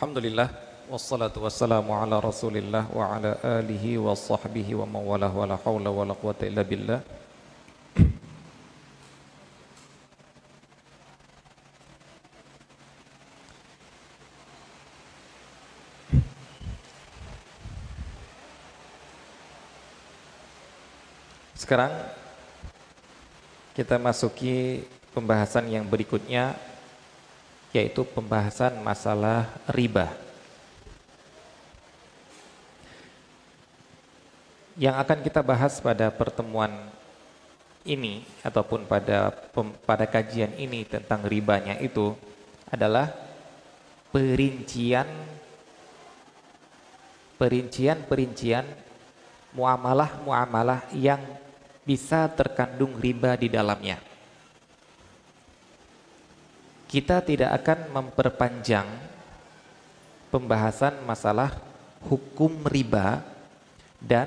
[0.00, 0.48] Alhamdulillah
[0.88, 6.08] wassalatu wassalamu ala Rasulillah wa ala alihi wa sahbihi wa mawalah wa la haula wa
[6.08, 7.04] la quwata illa billah.
[21.52, 21.92] Sekarang
[23.76, 24.80] kita masuki
[25.12, 26.56] pembahasan yang berikutnya
[27.70, 30.10] yaitu pembahasan masalah riba.
[34.80, 36.72] Yang akan kita bahas pada pertemuan
[37.84, 39.32] ini ataupun pada
[39.84, 42.16] pada kajian ini tentang ribanya itu
[42.68, 43.12] adalah
[44.12, 45.08] perincian
[47.40, 48.68] perincian-perincian
[49.56, 51.24] muamalah-muamalah yang
[51.88, 54.09] bisa terkandung riba di dalamnya.
[56.90, 58.88] Kita tidak akan memperpanjang
[60.34, 61.54] pembahasan masalah
[62.02, 63.22] hukum riba
[64.02, 64.26] dan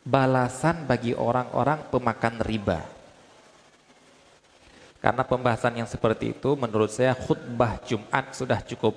[0.00, 2.80] balasan bagi orang-orang pemakan riba.
[5.04, 8.96] Karena pembahasan yang seperti itu menurut saya khutbah Jumat sudah cukup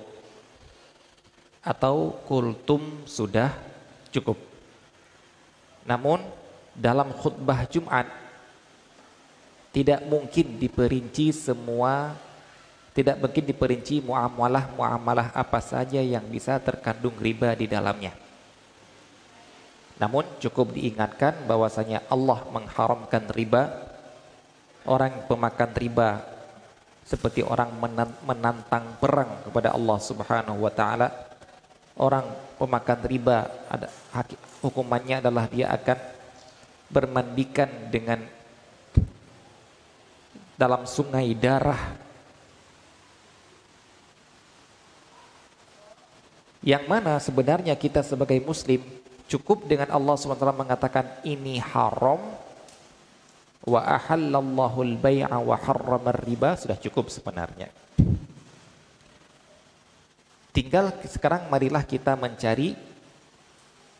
[1.60, 3.52] atau kultum sudah
[4.08, 4.40] cukup.
[5.84, 6.24] Namun
[6.72, 8.08] dalam khutbah Jumat
[9.72, 12.16] tidak mungkin diperinci semua
[12.98, 18.10] tidak mungkin diperinci muamalah-muamalah apa saja yang bisa terkandung riba di dalamnya.
[20.02, 23.86] Namun cukup diingatkan bahwasanya Allah mengharamkan riba.
[24.82, 26.26] Orang pemakan riba
[27.06, 27.70] seperti orang
[28.26, 31.14] menantang perang kepada Allah Subhanahu wa taala.
[31.94, 32.26] Orang
[32.58, 33.86] pemakan riba ada
[34.58, 35.98] hukumannya adalah dia akan
[36.90, 38.26] bermandikan dengan
[40.58, 41.94] dalam sungai darah.
[46.66, 48.82] Yang mana sebenarnya kita sebagai muslim
[49.30, 52.18] cukup dengan Allah SWT mengatakan ini haram.
[53.62, 55.56] Wa ahallallahu al-bai'a wa
[56.26, 57.70] riba sudah cukup sebenarnya.
[60.50, 62.74] Tinggal sekarang marilah kita mencari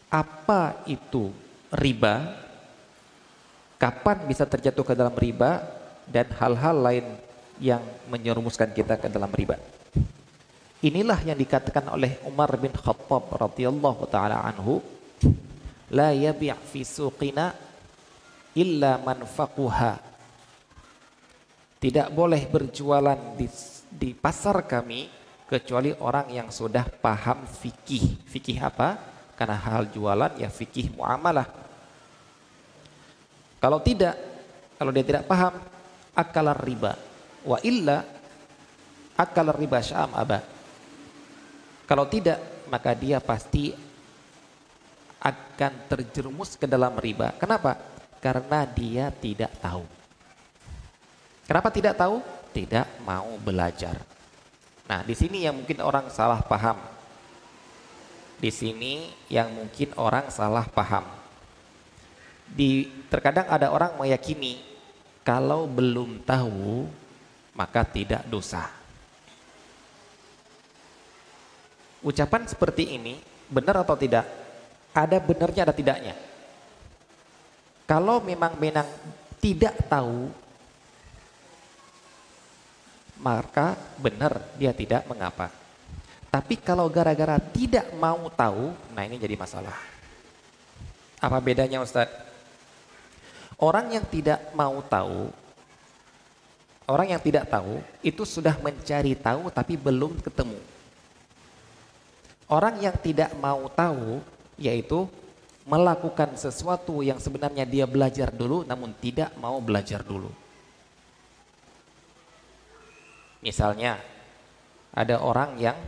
[0.09, 1.31] apa itu
[1.69, 2.33] riba
[3.77, 5.78] kapan bisa terjatuh ke dalam riba
[6.09, 7.07] dan hal-hal lain
[7.61, 9.61] yang menyerumuskan kita ke dalam riba.
[10.79, 14.79] Inilah yang dikatakan oleh Umar bin Khattab radhiyallahu taala anhu,
[15.91, 17.51] la yabi' fi suqina
[18.55, 19.99] illa man faquha.
[21.79, 23.47] Tidak boleh berjualan di,
[23.91, 25.11] di pasar kami
[25.47, 28.27] kecuali orang yang sudah paham fikih.
[28.27, 28.99] Fikih apa?
[29.35, 31.47] Karena hal jualan ya fikih muamalah.
[33.59, 34.15] Kalau tidak,
[34.79, 35.59] kalau dia tidak paham,
[36.15, 36.95] akalar riba.
[37.45, 38.05] Wa illa
[39.19, 40.45] akalar riba syam aba.
[41.89, 43.73] Kalau tidak maka dia pasti
[45.19, 47.35] akan terjerumus ke dalam riba.
[47.41, 47.75] Kenapa?
[48.23, 49.83] Karena dia tidak tahu.
[51.49, 52.21] Kenapa tidak tahu?
[52.53, 53.97] Tidak mau belajar.
[54.85, 56.77] Nah di sini yang mungkin orang salah paham.
[58.39, 61.09] Di sini yang mungkin orang salah paham.
[62.49, 64.68] Di terkadang ada orang meyakini
[65.29, 66.89] kalau belum tahu,
[67.53, 68.65] maka tidak dosa.
[72.01, 73.21] Ucapan seperti ini
[73.53, 74.25] benar atau tidak?
[74.97, 76.17] Ada benarnya, ada tidaknya.
[77.85, 78.89] Kalau memang menang
[79.37, 80.33] tidak tahu,
[83.21, 85.53] maka benar dia tidak mengapa.
[86.33, 89.77] Tapi kalau gara-gara tidak mau tahu, nah ini jadi masalah.
[91.21, 92.28] Apa bedanya Ustadz?
[93.59, 95.35] Orang yang tidak mau tahu,
[96.87, 100.63] orang yang tidak tahu itu sudah mencari tahu tapi belum ketemu.
[102.47, 104.23] Orang yang tidak mau tahu
[104.55, 105.11] yaitu
[105.67, 110.31] melakukan sesuatu yang sebenarnya dia belajar dulu namun tidak mau belajar dulu.
[113.43, 113.99] Misalnya
[114.95, 115.79] ada orang yang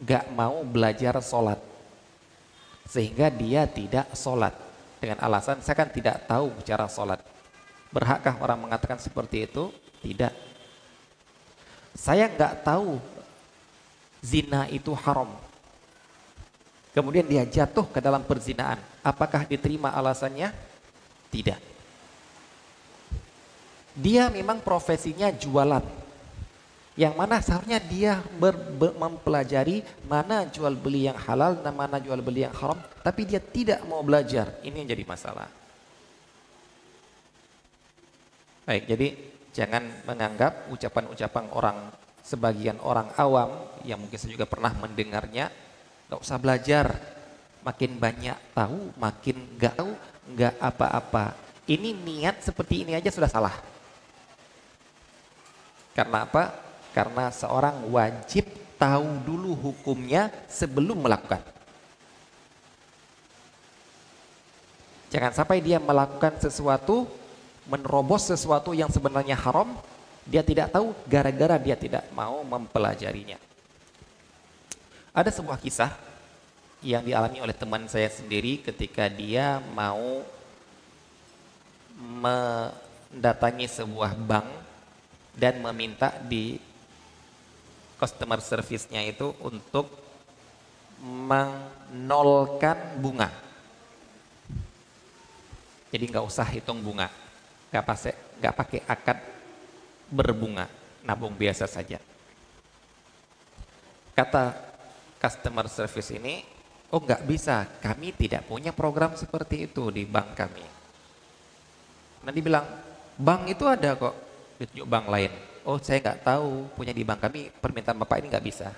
[0.00, 1.60] gak mau belajar sholat
[2.88, 4.67] sehingga dia tidak sholat
[4.98, 7.22] dengan alasan saya kan tidak tahu bicara sholat.
[7.88, 9.72] Berhakkah orang mengatakan seperti itu?
[10.04, 10.34] Tidak.
[11.96, 13.00] Saya nggak tahu
[14.20, 15.34] zina itu haram.
[16.92, 18.78] Kemudian dia jatuh ke dalam perzinaan.
[19.02, 20.50] Apakah diterima alasannya?
[21.30, 21.60] Tidak.
[23.98, 26.07] Dia memang profesinya jualan
[26.98, 32.18] yang mana seharusnya dia ber, ber, mempelajari mana jual beli yang halal dan mana jual
[32.18, 32.74] beli yang haram,
[33.06, 34.58] tapi dia tidak mau belajar.
[34.66, 35.46] Ini yang jadi masalah.
[38.66, 39.14] Baik, jadi
[39.54, 41.78] jangan menganggap ucapan-ucapan orang
[42.26, 45.54] sebagian orang awam yang mungkin saya juga pernah mendengarnya,
[46.10, 46.98] nggak usah belajar,
[47.62, 49.94] makin banyak tahu, makin nggak tahu,
[50.34, 51.38] nggak apa-apa.
[51.62, 53.54] Ini niat seperti ini aja sudah salah.
[55.94, 56.67] Karena apa?
[56.96, 58.48] Karena seorang wajib
[58.78, 61.42] tahu dulu hukumnya sebelum melakukan.
[65.08, 67.08] Jangan sampai dia melakukan sesuatu,
[67.64, 69.72] menerobos sesuatu yang sebenarnya haram,
[70.28, 73.40] dia tidak tahu gara-gara dia tidak mau mempelajarinya.
[75.16, 75.90] Ada sebuah kisah
[76.84, 80.22] yang dialami oleh teman saya sendiri ketika dia mau
[81.98, 84.46] mendatangi sebuah bank
[85.34, 86.60] dan meminta di
[87.98, 89.90] customer service-nya itu untuk
[91.02, 93.30] menolkan bunga.
[95.88, 97.10] Jadi nggak usah hitung bunga,
[97.74, 99.18] nggak pakai nggak pakai akad
[100.08, 100.70] berbunga,
[101.02, 101.98] nabung biasa saja.
[104.14, 104.54] Kata
[105.18, 106.42] customer service ini,
[106.94, 110.66] oh nggak bisa, kami tidak punya program seperti itu di bank kami.
[112.26, 112.66] Nanti bilang,
[113.16, 114.14] bank itu ada kok,
[114.58, 115.32] ditunjuk bank lain.
[115.68, 118.72] Oh saya nggak tahu, punya di bank kami, permintaan bapak ini nggak bisa.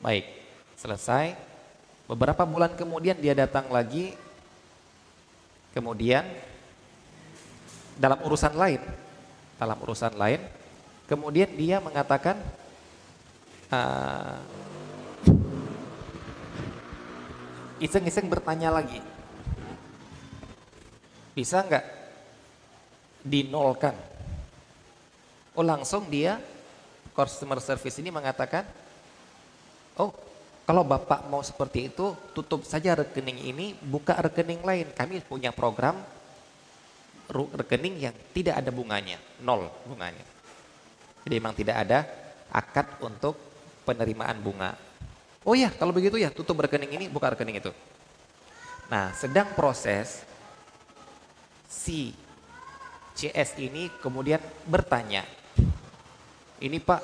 [0.00, 0.24] Baik,
[0.72, 1.36] selesai.
[2.08, 4.16] Beberapa bulan kemudian dia datang lagi,
[5.74, 6.22] Kemudian
[7.98, 8.78] dalam urusan lain,
[9.58, 10.38] dalam urusan lain,
[11.10, 12.38] kemudian dia mengatakan
[17.82, 19.02] iseng iseng-iseng bertanya lagi,
[21.34, 21.82] bisa nggak
[23.26, 23.98] dinolkan?
[25.54, 26.42] Oh langsung dia
[27.14, 28.66] customer service ini mengatakan,
[29.96, 30.10] oh
[30.64, 34.88] kalau Bapak mau seperti itu, tutup saja rekening ini, buka rekening lain.
[34.96, 36.00] Kami punya program
[37.30, 40.24] rekening yang tidak ada bunganya, nol bunganya.
[41.24, 42.08] Jadi memang tidak ada
[42.48, 43.36] akad untuk
[43.84, 44.72] penerimaan bunga.
[45.44, 47.72] Oh ya, kalau begitu ya tutup rekening ini, buka rekening itu.
[48.88, 50.24] Nah, sedang proses
[51.68, 52.16] si
[53.12, 55.28] CS ini kemudian bertanya,
[56.62, 57.02] ini Pak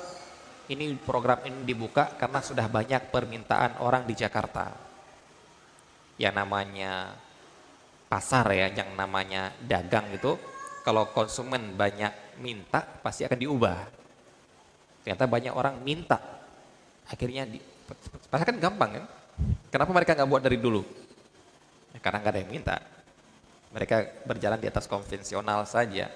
[0.71, 4.71] ini program ini dibuka karena sudah banyak permintaan orang di Jakarta.
[6.15, 7.11] Ya namanya
[8.07, 10.39] pasar ya, yang namanya dagang itu,
[10.83, 13.79] kalau konsumen banyak minta pasti akan diubah.
[15.01, 16.19] Ternyata banyak orang minta,
[17.09, 17.57] akhirnya di,
[18.29, 19.05] kan gampang kan?
[19.73, 20.83] Kenapa mereka nggak buat dari dulu?
[21.95, 22.75] Ya, karena nggak ada yang minta.
[23.71, 26.11] Mereka berjalan di atas konvensional saja.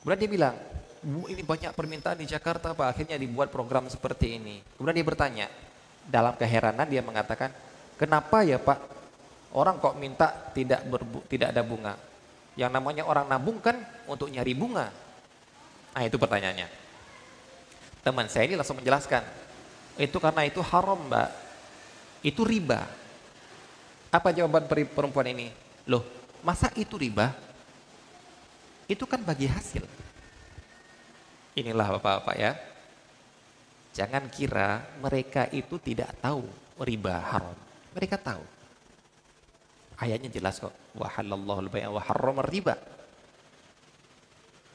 [0.00, 0.56] Kemudian dia bilang,
[1.04, 4.60] ini banyak permintaan di Jakarta Pak, akhirnya dibuat program seperti ini.
[4.76, 5.46] Kemudian dia bertanya,
[6.04, 7.48] dalam keheranan dia mengatakan,
[7.96, 8.78] kenapa ya Pak,
[9.56, 11.96] orang kok minta tidak berbu tidak ada bunga?
[12.52, 14.92] Yang namanya orang nabung kan untuk nyari bunga.
[15.96, 16.68] Nah itu pertanyaannya.
[18.04, 19.24] Teman saya ini langsung menjelaskan,
[19.96, 21.28] itu karena itu haram Mbak,
[22.24, 22.84] itu riba.
[24.12, 25.48] Apa jawaban perempuan ini?
[25.88, 26.04] Loh,
[26.44, 27.32] masa itu riba?
[28.84, 29.86] Itu kan bagi hasil.
[31.60, 32.56] Inilah Bapak-bapak ya.
[33.92, 36.40] Jangan kira mereka itu tidak tahu
[36.80, 37.52] riba haram.
[37.92, 38.40] Mereka tahu.
[40.00, 40.72] Ayatnya jelas kok.
[40.96, 42.80] Wa halallahu al-bai'a wa harrama riba.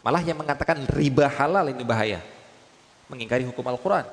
[0.06, 2.22] Malah yang mengatakan riba halal ini bahaya.
[3.10, 4.06] Mengingkari hukum Al-Qur'an.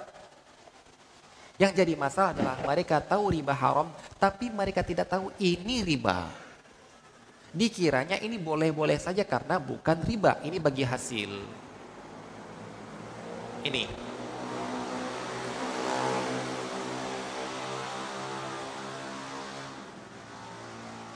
[1.61, 6.33] Yang jadi masalah adalah mereka tahu riba haram, tapi mereka tidak tahu ini riba.
[7.53, 11.62] Dikiranya ini boleh-boleh saja karena bukan riba, ini bagi hasil
[13.65, 13.87] ini.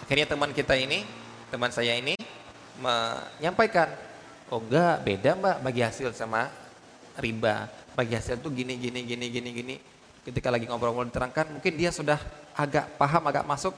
[0.06, 1.02] Akhirnya teman kita ini,
[1.50, 2.14] teman saya ini
[2.78, 3.90] menyampaikan,
[4.54, 6.46] oh enggak beda mbak bagi hasil sama
[7.18, 7.66] riba.
[7.98, 9.76] Bagi hasil tuh gini, gini, gini, gini, gini.
[10.22, 12.22] Ketika lagi ngobrol-ngobrol diterangkan, mungkin dia sudah
[12.54, 13.74] agak paham, agak masuk.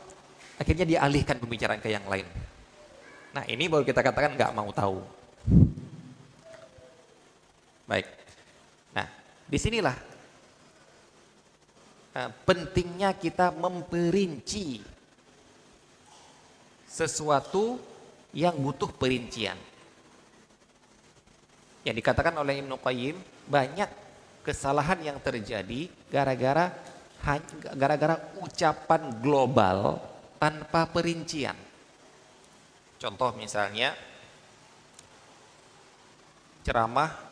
[0.61, 2.29] Akhirnya dia alihkan pembicaraan ke yang lain.
[3.33, 5.01] Nah ini baru kita katakan nggak mau tahu.
[7.89, 8.05] Baik.
[9.49, 9.97] Di sinilah
[12.13, 14.85] uh, pentingnya kita memperinci
[16.85, 17.81] sesuatu
[18.37, 19.57] yang butuh perincian.
[21.81, 23.17] Yang dikatakan oleh Ibnu Qayyim
[23.49, 23.89] banyak
[24.45, 26.73] kesalahan yang terjadi gara-gara
[27.77, 30.01] gara-gara ucapan global
[30.37, 31.57] tanpa perincian.
[32.99, 33.95] Contoh misalnya
[36.65, 37.28] ceramah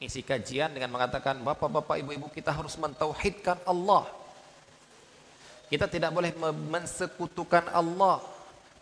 [0.00, 4.08] isi kajian dengan mengatakan bapak-bapak ibu-ibu kita harus mentauhidkan Allah
[5.68, 6.32] kita tidak boleh
[6.72, 8.24] mensekutukan Allah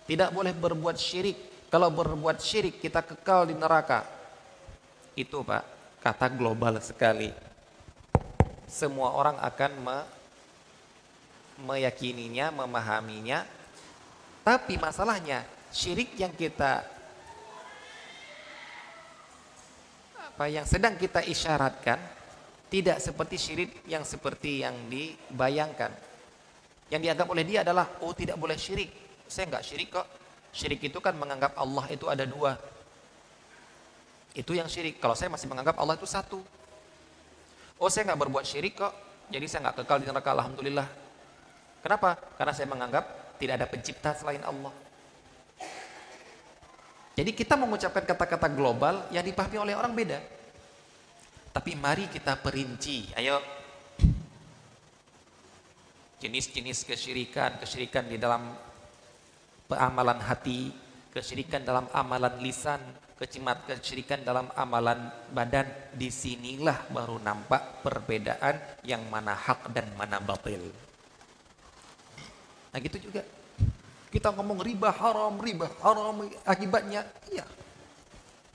[0.06, 1.36] tidak boleh berbuat syirik
[1.68, 4.06] kalau berbuat syirik kita kekal di neraka
[5.18, 7.34] itu pak kata global sekali.
[8.68, 9.98] Semua orang akan me
[11.58, 13.42] meyakininya, memahaminya.
[14.46, 15.42] Tapi masalahnya
[15.74, 16.86] syirik yang kita
[20.38, 21.98] apa yang sedang kita isyaratkan
[22.70, 25.90] tidak seperti syirik yang seperti yang dibayangkan.
[26.94, 28.86] Yang dianggap oleh dia adalah oh tidak boleh syirik.
[29.26, 30.06] Saya enggak syirik kok.
[30.54, 32.54] Syirik itu kan menganggap Allah itu ada dua.
[34.30, 35.02] Itu yang syirik.
[35.02, 36.38] Kalau saya masih menganggap Allah itu satu.
[37.82, 38.94] Oh saya nggak berbuat syirik kok.
[39.34, 40.38] Jadi saya nggak kekal di neraka.
[40.38, 40.86] Alhamdulillah.
[41.82, 42.14] Kenapa?
[42.38, 44.70] Karena saya menganggap tidak ada pencipta selain Allah.
[47.18, 50.22] Jadi kita mengucapkan kata-kata global yang dipahami oleh orang beda.
[51.50, 53.10] Tapi mari kita perinci.
[53.18, 53.42] Ayo.
[56.22, 58.54] Jenis-jenis kesyirikan, kesyirikan di dalam
[59.66, 60.70] amalan hati,
[61.10, 62.78] kesyirikan dalam amalan lisan,
[63.18, 65.66] kecimat kesyirikan dalam amalan badan.
[65.98, 70.70] Di sinilah baru nampak perbedaan yang mana hak dan mana batil.
[72.70, 73.26] Nah gitu juga.
[74.08, 77.04] Kita ngomong riba haram, riba haram akibatnya.
[77.28, 77.44] Iya.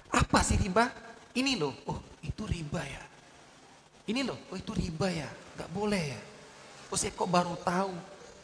[0.09, 0.89] Apa sih riba?
[1.37, 1.73] Ini loh.
[1.89, 3.03] Oh itu riba ya.
[4.09, 4.37] Ini loh.
[4.49, 5.29] Oh itu riba ya.
[5.57, 6.21] Gak boleh ya.
[6.89, 7.93] Oh saya kok baru tahu.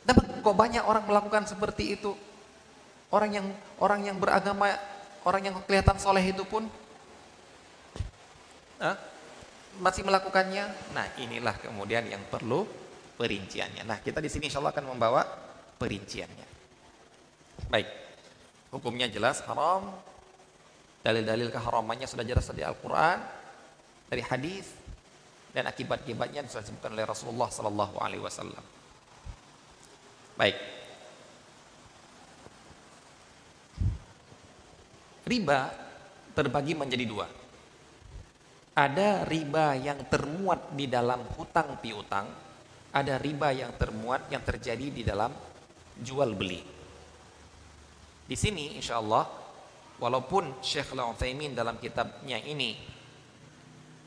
[0.05, 2.13] Dan kok banyak orang melakukan seperti itu.
[3.09, 3.47] Orang yang
[3.81, 4.69] orang yang beragama,
[5.25, 6.69] orang yang kelihatan soleh itu pun
[8.85, 8.95] eh,
[9.81, 10.93] masih melakukannya.
[10.93, 12.69] Nah inilah kemudian yang perlu
[13.17, 13.81] perinciannya.
[13.81, 15.25] Nah kita di sini insya Allah akan membawa
[15.81, 16.48] perinciannya.
[17.67, 17.89] Baik,
[18.71, 19.91] hukumnya jelas haram.
[21.03, 23.19] Dalil-dalil keharamannya sudah jelas dari Al-Quran,
[24.07, 24.67] dari hadis,
[25.55, 28.63] dan akibat-akibatnya sudah disebutkan oleh Rasulullah Sallallahu Alaihi Wasallam.
[30.39, 30.55] Baik.
[35.27, 35.59] Riba
[36.33, 37.27] terbagi menjadi dua.
[38.79, 42.31] Ada riba yang termuat di dalam hutang piutang,
[42.95, 45.35] ada riba yang termuat yang terjadi di dalam
[45.99, 46.78] jual beli.
[48.29, 49.25] Di sini insya Allah
[49.97, 52.77] walaupun Syekh Al-Utsaimin dalam kitabnya ini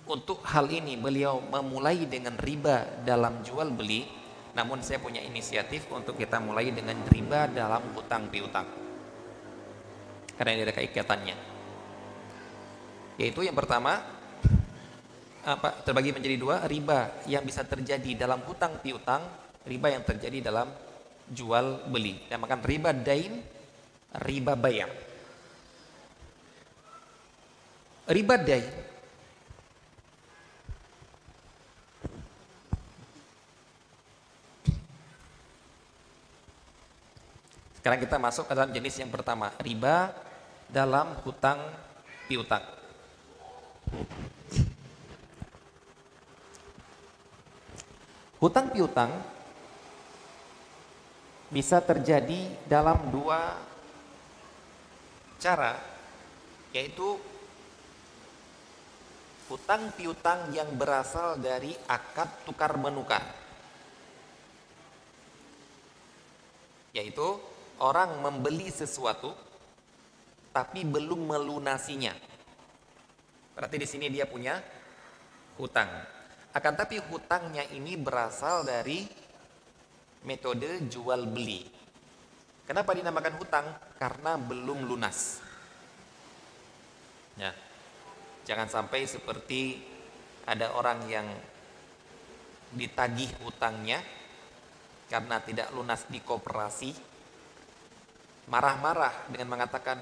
[0.07, 4.07] untuk hal ini beliau memulai dengan riba dalam jual beli
[4.55, 8.69] namun saya punya inisiatif untuk kita mulai dengan riba dalam hutang piutang
[10.37, 11.37] karena ini ada keikatannya
[13.21, 14.02] yaitu yang pertama
[15.43, 19.23] apa terbagi menjadi dua riba yang bisa terjadi dalam hutang piutang
[19.67, 20.71] riba yang terjadi dalam
[21.31, 22.19] jual beli.
[22.31, 23.43] Namakan riba dain,
[24.21, 24.90] riba bayar.
[28.09, 28.92] Riba dain
[37.83, 40.14] Sekarang kita masuk ke dalam jenis yang pertama, riba
[40.71, 41.59] dalam hutang
[42.31, 42.62] piutang.
[48.38, 49.11] Hutang piutang
[51.50, 53.59] bisa terjadi dalam dua
[55.42, 55.75] cara
[56.70, 57.18] yaitu
[59.50, 63.20] hutang piutang yang berasal dari akad tukar menukar.
[66.94, 67.26] Yaitu
[67.82, 69.34] orang membeli sesuatu
[70.54, 72.14] tapi belum melunasinya.
[73.52, 74.56] Berarti di sini dia punya
[75.58, 75.90] hutang.
[76.52, 79.04] Akan tapi hutangnya ini berasal dari
[80.25, 81.81] metode jual beli.
[82.66, 83.66] Kenapa dinamakan hutang?
[83.99, 85.42] Karena belum lunas.
[87.37, 87.50] Ya.
[88.47, 89.78] Jangan sampai seperti
[90.47, 91.26] ada orang yang
[92.75, 94.00] ditagih hutangnya
[95.12, 96.90] karena tidak lunas di koperasi
[98.49, 100.00] marah-marah dengan mengatakan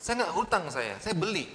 [0.00, 1.48] saya nggak hutang saya, saya beli.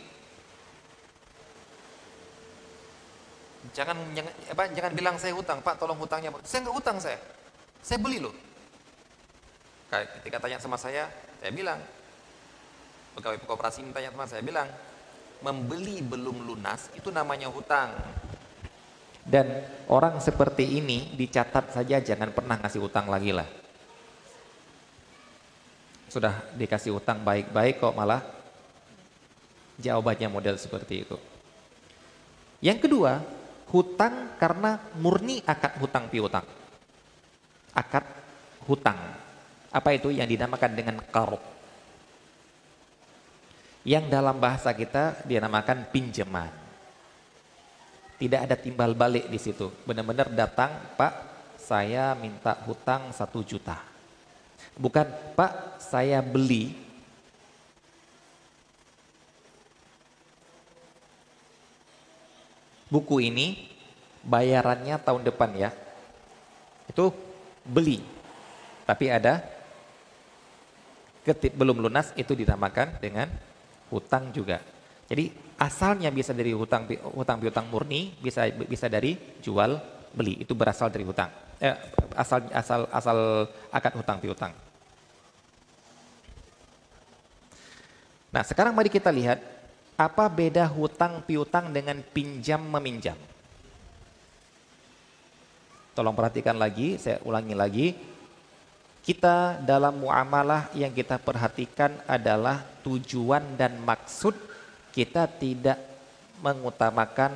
[3.76, 6.34] Jangan jangan apa jangan bilang saya hutang, Pak, tolong hutangnya.
[6.42, 7.20] Saya nggak hutang saya.
[7.86, 8.34] Saya beli loh.
[9.90, 11.10] Ketika tanya sama saya,
[11.42, 11.82] saya bilang,
[13.18, 14.70] pegawai koperasi tanya sama saya bilang,
[15.42, 17.98] membeli belum lunas itu namanya hutang.
[19.26, 23.46] Dan orang seperti ini dicatat saja jangan pernah ngasih hutang lagi lah.
[26.10, 28.22] Sudah dikasih hutang baik-baik kok malah
[29.78, 31.18] jawabannya model seperti itu.
[32.62, 33.22] Yang kedua,
[33.70, 36.60] hutang karena murni akad hutang piutang
[37.80, 38.06] akad
[38.68, 39.00] hutang.
[39.70, 41.42] Apa itu yang dinamakan dengan karut?
[43.86, 46.50] Yang dalam bahasa kita dinamakan pinjaman.
[48.20, 49.72] Tidak ada timbal balik di situ.
[49.88, 51.14] Benar-benar datang, Pak,
[51.56, 53.80] saya minta hutang satu juta.
[54.76, 55.08] Bukan,
[55.38, 56.76] Pak, saya beli
[62.90, 63.70] buku ini
[64.26, 65.72] bayarannya tahun depan ya.
[66.90, 67.14] Itu
[67.64, 68.02] beli.
[68.84, 69.59] Tapi ada
[71.30, 73.30] ketip belum lunas itu dinamakan dengan
[73.94, 74.58] hutang juga.
[75.06, 75.30] Jadi
[75.62, 79.78] asalnya bisa dari hutang hutang piutang murni, bisa bisa dari jual
[80.14, 80.42] beli.
[80.42, 81.30] Itu berasal dari hutang.
[81.62, 81.76] Eh,
[82.18, 83.18] asal asal asal
[83.70, 84.54] akad hutang piutang.
[88.30, 89.42] Nah, sekarang mari kita lihat
[89.98, 93.18] apa beda hutang piutang dengan pinjam meminjam?
[95.98, 97.88] Tolong perhatikan lagi, saya ulangi lagi.
[99.10, 104.38] Kita dalam muamalah yang kita perhatikan adalah tujuan dan maksud
[104.94, 105.82] kita tidak
[106.46, 107.34] mengutamakan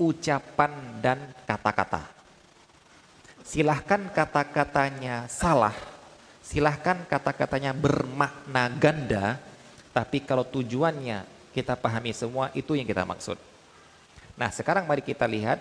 [0.00, 0.72] ucapan
[1.04, 2.08] dan kata-kata.
[3.44, 5.76] Silahkan kata-katanya salah,
[6.40, 9.36] silahkan kata-katanya bermakna ganda,
[9.92, 13.36] tapi kalau tujuannya kita pahami semua itu yang kita maksud.
[14.40, 15.60] Nah sekarang mari kita lihat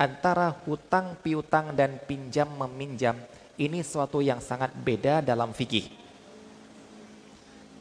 [0.00, 3.20] antara hutang piutang dan pinjam meminjam
[3.56, 5.88] ini suatu yang sangat beda dalam fikih.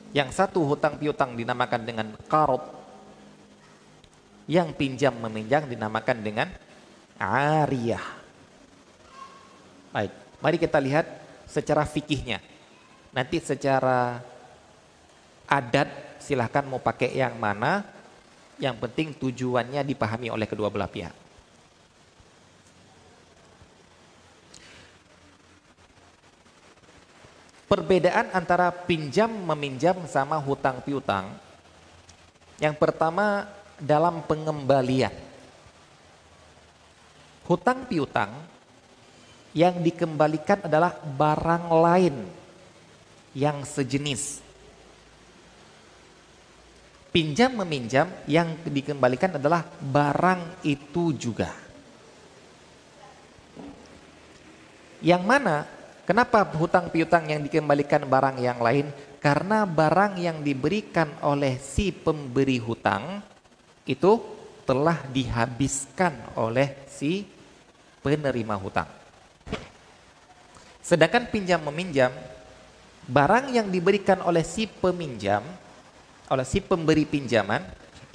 [0.10, 2.66] Yang satu hutang piutang dinamakan dengan karot,
[4.50, 6.50] yang pinjam meminjam dinamakan dengan
[7.22, 8.02] ariyah.
[9.94, 11.06] Baik, mari kita lihat
[11.46, 12.42] secara fikihnya.
[13.14, 14.22] Nanti secara
[15.46, 15.90] adat
[16.22, 17.86] silahkan mau pakai yang mana,
[18.58, 21.29] yang penting tujuannya dipahami oleh kedua belah pihak.
[27.70, 31.30] Perbedaan antara pinjam meminjam sama hutang piutang.
[32.58, 33.46] Yang pertama
[33.78, 35.14] dalam pengembalian.
[37.46, 38.34] Hutang piutang
[39.54, 42.16] yang dikembalikan adalah barang lain
[43.38, 44.50] yang sejenis
[47.10, 51.50] Pinjam meminjam yang dikembalikan adalah barang itu juga.
[55.02, 55.66] Yang mana?
[56.10, 58.90] Kenapa hutang piutang yang dikembalikan barang yang lain?
[59.22, 63.22] Karena barang yang diberikan oleh si pemberi hutang
[63.86, 64.18] itu
[64.66, 67.30] telah dihabiskan oleh si
[68.02, 68.90] penerima hutang.
[70.82, 72.10] Sedangkan pinjam meminjam,
[73.06, 75.46] barang yang diberikan oleh si peminjam
[76.34, 77.62] oleh si pemberi pinjaman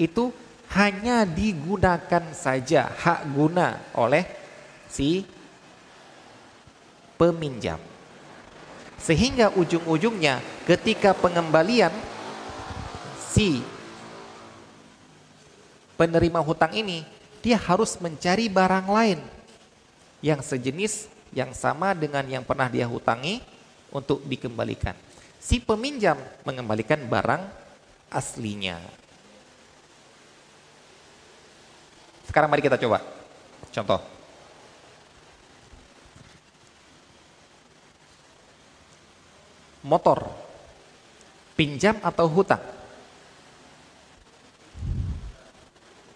[0.02, 0.35] itu
[0.74, 4.26] hanya digunakan saja hak guna oleh
[4.90, 5.22] si
[7.18, 7.79] peminjam.
[8.98, 11.92] Sehingga ujung-ujungnya ketika pengembalian
[13.18, 13.61] si
[16.00, 17.05] penerima hutang ini
[17.44, 19.20] dia harus mencari barang lain
[20.24, 23.44] yang sejenis yang sama dengan yang pernah dia hutangi
[23.92, 24.96] untuk dikembalikan.
[25.37, 26.16] Si peminjam
[26.48, 27.44] mengembalikan barang
[28.09, 28.81] aslinya.
[32.24, 33.05] Sekarang mari kita coba.
[33.68, 34.13] Contoh.
[39.85, 40.25] Motor.
[41.55, 42.62] Pinjam atau hutang?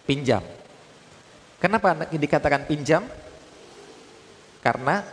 [0.09, 0.41] Pinjam.
[1.61, 3.05] Kenapa dikatakan pinjam?
[4.59, 5.05] Karena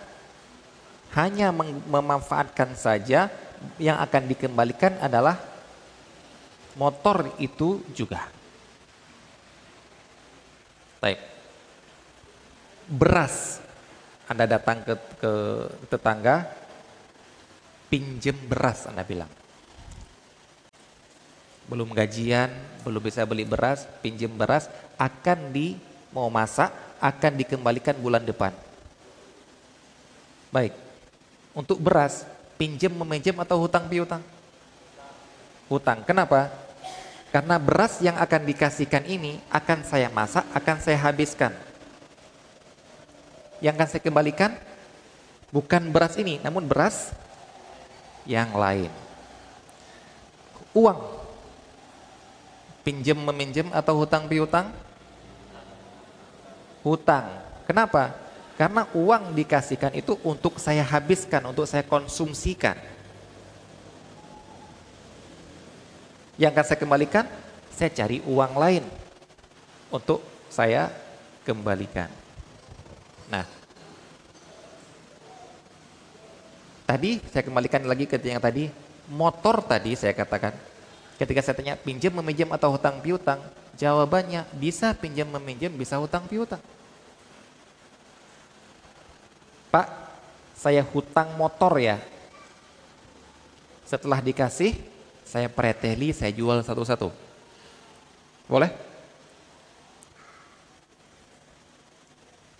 [1.14, 1.52] hanya
[1.86, 3.30] memanfaatkan saja
[3.76, 5.36] yang akan dikembalikan adalah
[6.76, 8.28] motor itu juga.
[11.00, 11.20] Baik.
[12.88, 13.60] Beras.
[14.26, 15.32] Anda datang ke, ke
[15.86, 16.50] tetangga,
[17.86, 19.30] pinjem beras Anda bilang.
[21.66, 22.50] Belum gajian,
[22.86, 25.74] belum bisa beli beras, pinjem beras, akan di
[26.14, 26.70] mau masak,
[27.02, 28.54] akan dikembalikan bulan depan.
[30.54, 30.72] Baik.
[31.50, 32.22] Untuk beras,
[32.54, 34.22] pinjem meminjam atau hutang piutang?
[35.66, 36.06] Hutang.
[36.06, 36.54] Kenapa?
[37.34, 41.50] Karena beras yang akan dikasihkan ini akan saya masak, akan saya habiskan.
[43.58, 44.50] Yang akan saya kembalikan
[45.50, 47.10] bukan beras ini, namun beras
[48.26, 48.90] yang lain.
[50.76, 50.98] Uang.
[52.84, 54.70] Pinjem meminjam atau hutang piutang?
[56.86, 57.26] Hutang.
[57.66, 58.14] Kenapa?
[58.54, 62.78] Karena uang dikasihkan itu untuk saya habiskan, untuk saya konsumsikan.
[66.36, 67.24] Yang akan saya kembalikan,
[67.72, 68.84] saya cari uang lain
[69.88, 70.20] untuk
[70.52, 70.92] saya
[71.44, 72.08] kembalikan.
[73.32, 73.55] Nah,
[76.86, 78.70] tadi saya kembalikan lagi ke yang tadi,
[79.10, 80.54] motor tadi saya katakan,
[81.18, 83.42] ketika saya tanya pinjam meminjam atau hutang piutang,
[83.74, 86.62] jawabannya bisa pinjam meminjam, bisa hutang piutang.
[89.74, 89.86] Pak,
[90.54, 91.98] saya hutang motor ya.
[93.84, 94.78] Setelah dikasih,
[95.26, 97.10] saya preteli, saya jual satu-satu.
[98.46, 98.70] Boleh?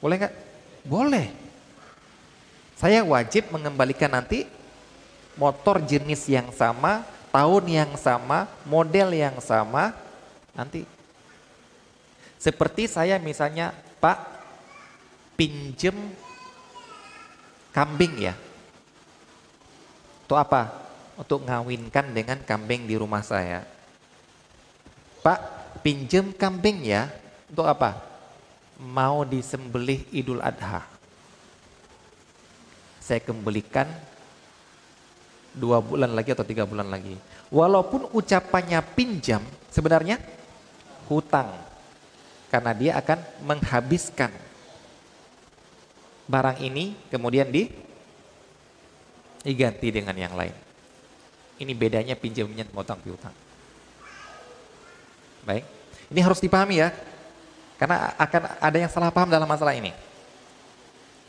[0.02, 0.34] Boleh nggak?
[0.86, 1.45] Boleh.
[2.76, 4.44] Saya wajib mengembalikan nanti
[5.40, 9.96] motor jenis yang sama, tahun yang sama, model yang sama,
[10.52, 10.84] nanti.
[12.36, 14.20] Seperti saya misalnya, Pak,
[15.40, 15.96] pinjem
[17.72, 18.34] kambing ya.
[20.28, 20.84] Untuk apa?
[21.16, 23.64] Untuk ngawinkan dengan kambing di rumah saya.
[25.24, 25.40] Pak,
[25.80, 27.08] pinjem kambing ya.
[27.48, 28.04] Untuk apa?
[28.76, 30.95] Mau disembelih Idul Adha.
[33.06, 33.86] Saya kembalikan
[35.54, 37.14] dua bulan lagi atau tiga bulan lagi.
[37.54, 39.38] Walaupun ucapannya pinjam,
[39.70, 40.18] sebenarnya
[41.06, 41.54] hutang.
[42.50, 44.34] Karena dia akan menghabiskan
[46.26, 47.70] barang ini kemudian di
[49.46, 50.54] diganti dengan yang lain.
[51.62, 53.32] Ini bedanya pinjamnya utang piutang.
[55.46, 55.62] Baik,
[56.10, 56.90] ini harus dipahami ya,
[57.78, 59.94] karena akan ada yang salah paham dalam masalah ini.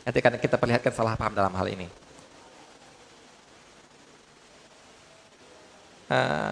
[0.06, 1.86] Nanti akan kita perlihatkan salah paham dalam hal ini.
[6.08, 6.48] Uh,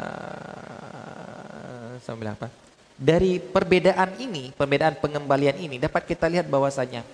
[2.07, 2.49] apa?
[2.97, 7.05] Dari perbedaan ini, perbedaan pengembalian ini dapat kita lihat bahwasanya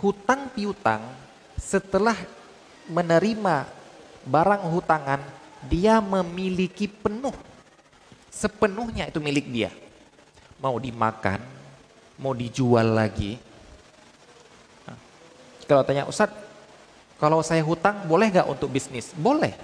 [0.00, 1.00] hutang piutang
[1.56, 2.16] setelah
[2.86, 3.64] menerima
[4.26, 5.20] barang hutangan
[5.66, 7.34] dia memiliki penuh
[8.28, 9.70] sepenuhnya itu milik dia
[10.60, 11.40] mau dimakan
[12.20, 13.40] mau dijual lagi
[15.66, 16.34] kalau tanya Ustadz
[17.20, 19.54] kalau saya hutang boleh nggak untuk bisnis boleh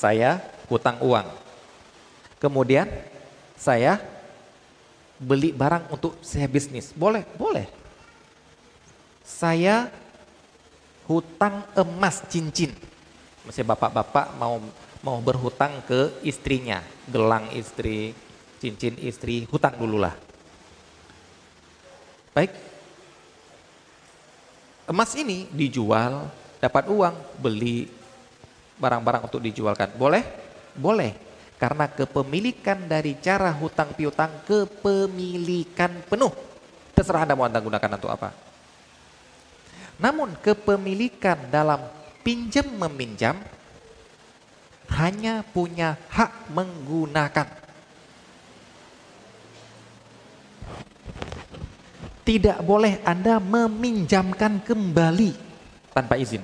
[0.00, 0.40] saya
[0.72, 1.28] hutang uang.
[2.40, 2.88] Kemudian
[3.52, 4.00] saya
[5.20, 6.96] beli barang untuk saya bisnis.
[6.96, 7.28] Boleh?
[7.36, 7.68] Boleh.
[9.20, 9.92] Saya
[11.04, 12.72] hutang emas cincin.
[13.44, 14.56] Misalnya bapak-bapak mau
[15.04, 18.16] mau berhutang ke istrinya, gelang istri,
[18.56, 20.16] cincin istri, hutang dululah.
[22.32, 22.69] Baik.
[24.90, 26.26] Emas ini dijual,
[26.58, 27.86] dapat uang, beli
[28.74, 29.94] barang-barang untuk dijualkan.
[29.94, 30.26] Boleh?
[30.74, 31.14] Boleh.
[31.62, 36.34] Karena kepemilikan dari cara hutang piutang kepemilikan penuh.
[36.90, 38.34] Terserah Anda mau Anda gunakan untuk apa.
[40.02, 41.86] Namun kepemilikan dalam
[42.26, 43.38] pinjam meminjam
[44.90, 47.46] hanya punya hak menggunakan.
[52.30, 55.34] Tidak boleh Anda meminjamkan kembali
[55.90, 56.38] tanpa izin.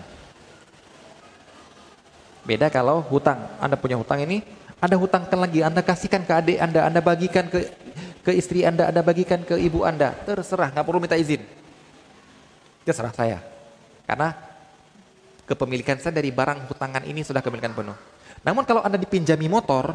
[2.43, 3.39] Beda kalau hutang.
[3.63, 4.43] Anda punya hutang ini,
[4.83, 7.71] Anda hutangkan lagi, Anda kasihkan ke adik Anda, Anda bagikan ke
[8.27, 10.11] ke istri Anda, Anda bagikan ke ibu Anda.
[10.27, 11.47] Terserah, nggak perlu minta izin.
[12.83, 13.39] Terserah saya.
[14.11, 14.35] Karena
[15.47, 17.95] kepemilikan saya dari barang hutangan ini sudah kepemilikan penuh.
[18.43, 19.95] Namun kalau Anda dipinjami motor,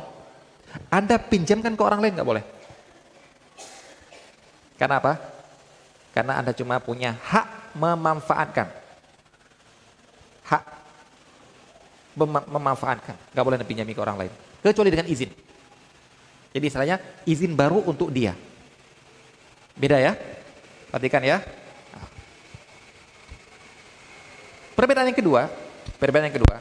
[0.87, 2.43] Anda pinjamkan ke orang lain nggak boleh.
[4.79, 5.40] Karena apa?
[6.11, 8.67] Karena Anda cuma punya hak memanfaatkan.
[10.43, 10.63] Hak
[12.19, 13.15] mem memanfaatkan.
[13.31, 14.33] Gak boleh pinjami ke orang lain.
[14.59, 15.31] Kecuali dengan izin.
[16.51, 18.35] Jadi istilahnya izin baru untuk dia.
[19.71, 20.11] Beda ya?
[20.91, 21.39] Perhatikan ya.
[24.75, 25.47] Perbedaan yang kedua,
[25.95, 26.57] perbedaan yang kedua.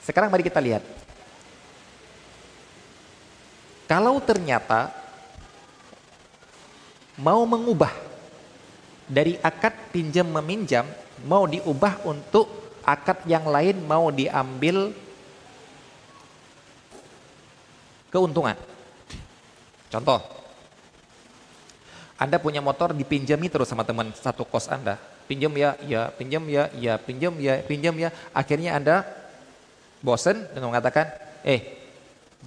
[0.00, 0.80] Sekarang mari kita lihat.
[3.84, 4.92] Kalau ternyata
[7.16, 8.07] mau mengubah
[9.08, 10.84] dari akad pinjam meminjam
[11.24, 12.46] mau diubah untuk
[12.84, 14.92] akad yang lain mau diambil
[18.12, 18.56] keuntungan.
[19.88, 20.20] Contoh,
[22.20, 25.00] Anda punya motor dipinjami terus sama teman satu kos Anda.
[25.28, 28.08] Pinjam ya, ya, pinjam ya, ya, pinjam ya, pinjam ya.
[28.32, 29.04] Akhirnya Anda
[30.00, 31.12] bosen dengan mengatakan,
[31.44, 31.76] eh,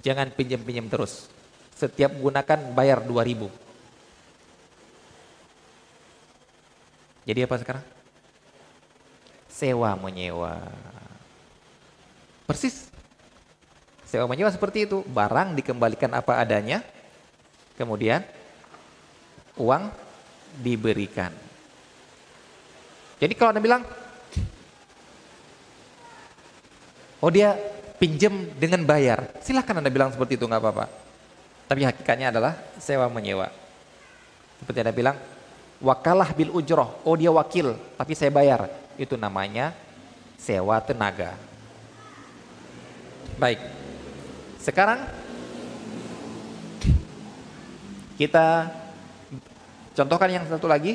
[0.02, 1.30] jangan pinjam-pinjam terus.
[1.78, 3.50] Setiap gunakan bayar 2000.
[7.22, 7.84] Jadi apa sekarang?
[9.62, 10.58] sewa menyewa.
[12.48, 12.90] Persis.
[14.08, 15.06] Sewa menyewa seperti itu.
[15.06, 16.82] Barang dikembalikan apa adanya.
[17.78, 18.26] Kemudian
[19.54, 19.86] uang
[20.58, 21.30] diberikan.
[23.22, 23.86] Jadi kalau Anda bilang,
[27.22, 27.54] oh dia
[28.02, 29.30] pinjam dengan bayar.
[29.46, 30.90] Silahkan Anda bilang seperti itu, nggak apa-apa.
[31.70, 33.46] Tapi hakikatnya adalah sewa menyewa.
[34.58, 35.16] Seperti Anda bilang,
[35.82, 37.02] wakalah bil ujroh.
[37.02, 39.74] Oh dia wakil, tapi saya bayar itu namanya
[40.38, 41.34] sewa tenaga.
[43.36, 43.58] Baik.
[44.62, 45.02] Sekarang
[48.14, 48.70] kita
[49.98, 50.94] contohkan yang satu lagi.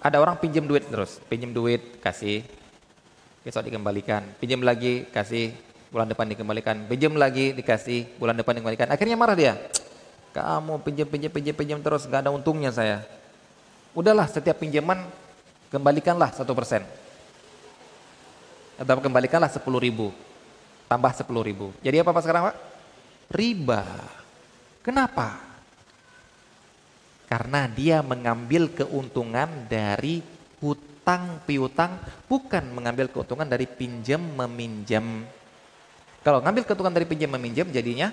[0.00, 2.40] Ada orang pinjam duit terus, pinjam duit kasih
[3.44, 5.52] besok dikembalikan, pinjam lagi kasih
[5.92, 8.88] bulan depan dikembalikan, pinjam lagi dikasih bulan depan dikembalikan.
[8.88, 9.60] Akhirnya marah dia.
[10.30, 13.02] Kamu pinjam pinjam pinjam pinjam terus nggak ada untungnya saya.
[13.90, 15.02] Udahlah setiap pinjaman
[15.74, 16.86] kembalikanlah satu persen.
[18.78, 20.14] Atau kembalikanlah sepuluh ribu.
[20.86, 21.74] Tambah sepuluh ribu.
[21.82, 22.56] Jadi apa Pak sekarang Pak?
[23.30, 23.82] Riba.
[24.82, 25.38] Kenapa?
[27.30, 30.18] Karena dia mengambil keuntungan dari
[30.58, 35.26] hutang piutang, bukan mengambil keuntungan dari pinjam meminjam.
[36.26, 38.10] Kalau ngambil keuntungan dari pinjam meminjam jadinya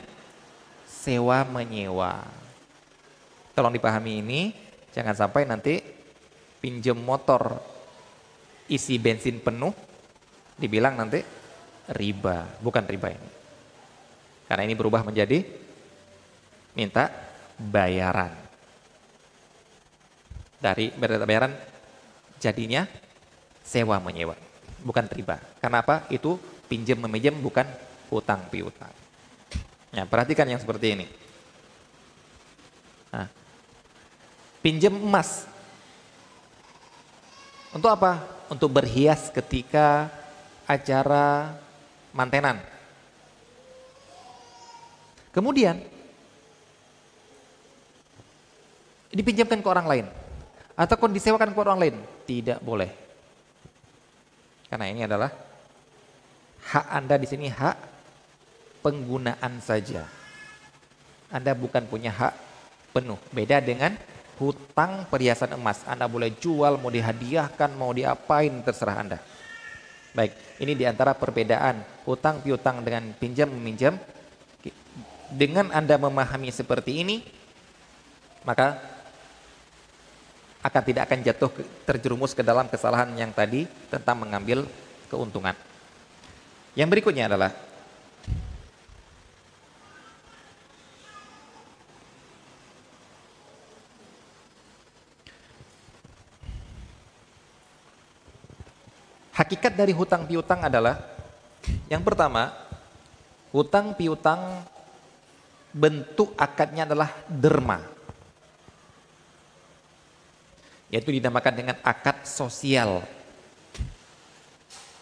[1.08, 2.20] sewa menyewa.
[3.56, 4.52] Tolong dipahami ini,
[4.92, 5.80] jangan sampai nanti
[6.60, 7.64] pinjam motor
[8.68, 9.72] isi bensin penuh
[10.60, 11.24] dibilang nanti
[11.96, 13.30] riba, bukan riba ini.
[14.52, 15.48] Karena ini berubah menjadi
[16.76, 17.08] minta
[17.56, 18.36] bayaran.
[20.60, 21.56] Dari bayaran
[22.36, 22.84] jadinya
[23.64, 24.36] sewa menyewa,
[24.84, 25.40] bukan riba.
[25.64, 26.04] Karena apa?
[26.12, 26.36] Itu
[26.68, 27.64] pinjam meminjam bukan
[28.12, 28.97] utang piutang.
[29.98, 31.10] Ya, perhatikan yang seperti ini.
[33.10, 33.26] Nah,
[34.62, 35.50] pinjam emas.
[37.74, 38.22] Untuk apa?
[38.46, 40.06] Untuk berhias ketika
[40.70, 41.58] acara
[42.14, 42.62] mantenan.
[45.34, 45.82] Kemudian
[49.10, 50.06] dipinjamkan ke orang lain
[50.78, 51.96] ataupun disewakan ke orang lain,
[52.30, 52.94] tidak boleh.
[54.70, 55.34] Karena ini adalah
[56.70, 57.97] hak Anda di sini hak
[58.88, 60.08] penggunaan saja.
[61.28, 62.32] Anda bukan punya hak
[62.96, 63.20] penuh.
[63.36, 64.00] Beda dengan
[64.40, 65.84] hutang perhiasan emas.
[65.84, 69.20] Anda boleh jual, mau dihadiahkan, mau diapain, terserah Anda.
[70.16, 70.32] Baik,
[70.64, 74.00] ini di antara perbedaan hutang piutang dengan pinjam meminjam.
[75.28, 77.20] Dengan Anda memahami seperti ini,
[78.48, 78.80] maka
[80.64, 81.52] akan tidak akan jatuh
[81.84, 84.64] terjerumus ke dalam kesalahan yang tadi tentang mengambil
[85.12, 85.60] keuntungan.
[86.72, 87.67] Yang berikutnya adalah
[99.38, 100.98] Hakikat dari hutang piutang adalah
[101.86, 102.58] yang pertama,
[103.54, 104.66] hutang piutang
[105.70, 107.86] bentuk akadnya adalah derma.
[110.90, 113.06] Yaitu dinamakan dengan akad sosial.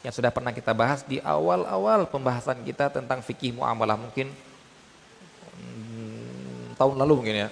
[0.04, 4.36] Yang sudah pernah kita bahas di awal-awal pembahasan kita tentang fikih muamalah mungkin
[5.56, 7.50] hmm, tahun lalu mungkin ya.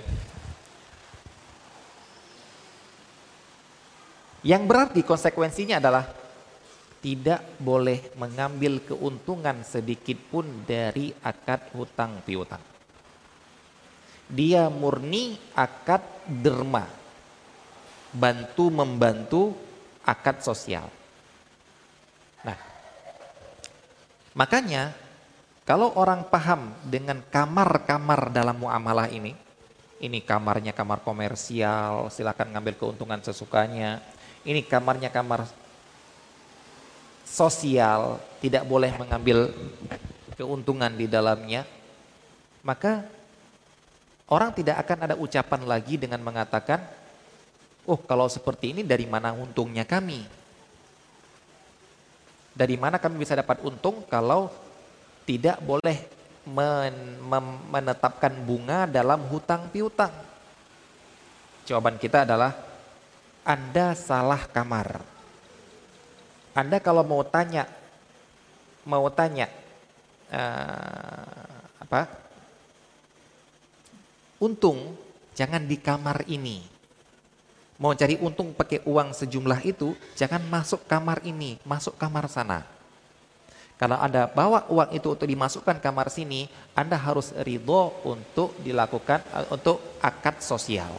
[4.43, 6.22] Yang berarti konsekuensinya adalah
[7.03, 12.63] tidak boleh mengambil keuntungan sedikit pun dari akad hutang piutang.
[14.31, 16.87] Dia murni akad derma,
[18.15, 19.51] bantu membantu
[20.07, 20.87] akad sosial.
[22.47, 22.55] Nah,
[24.31, 24.95] makanya
[25.67, 29.35] kalau orang paham dengan kamar-kamar dalam muamalah ini,
[29.99, 33.99] ini kamarnya kamar komersial, silakan ngambil keuntungan sesukanya.
[34.43, 35.62] Ini kamarnya kamar
[37.33, 39.49] sosial, tidak boleh mengambil
[40.37, 41.65] keuntungan di dalamnya,
[42.61, 43.09] maka
[44.29, 46.85] orang tidak akan ada ucapan lagi dengan mengatakan,
[47.89, 50.21] oh kalau seperti ini dari mana untungnya kami?
[52.53, 54.53] Dari mana kami bisa dapat untung kalau
[55.25, 55.97] tidak boleh
[56.45, 57.17] men
[57.65, 60.13] menetapkan bunga dalam hutang piutang?
[61.65, 62.53] Jawaban kita adalah
[63.41, 65.12] Anda salah kamar.
[66.53, 67.65] Anda kalau mau tanya,
[68.85, 69.49] mau tanya
[70.29, 72.05] uh, apa?
[74.37, 74.93] Untung
[75.33, 76.61] jangan di kamar ini.
[77.81, 82.61] Mau cari untung pakai uang sejumlah itu, jangan masuk kamar ini, masuk kamar sana.
[83.81, 86.45] Kalau Anda bawa uang itu untuk dimasukkan kamar sini,
[86.77, 90.93] Anda harus ridho untuk dilakukan uh, untuk akad sosial.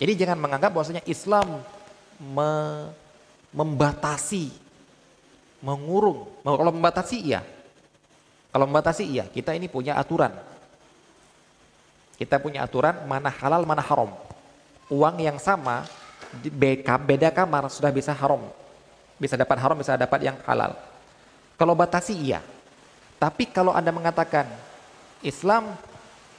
[0.00, 1.60] Jadi jangan menganggap bahwasanya Islam
[2.18, 2.50] me
[3.54, 4.50] membatasi,
[5.62, 6.26] mengurung.
[6.42, 7.40] Kalau membatasi iya.
[8.50, 10.34] Kalau membatasi iya, kita ini punya aturan.
[12.18, 14.10] Kita punya aturan mana halal, mana haram.
[14.90, 15.86] Uang yang sama,
[17.06, 18.42] beda kamar sudah bisa haram.
[19.18, 20.74] Bisa dapat haram, bisa dapat yang halal.
[21.54, 22.42] Kalau batasi iya.
[23.18, 24.50] Tapi kalau Anda mengatakan
[25.22, 25.78] Islam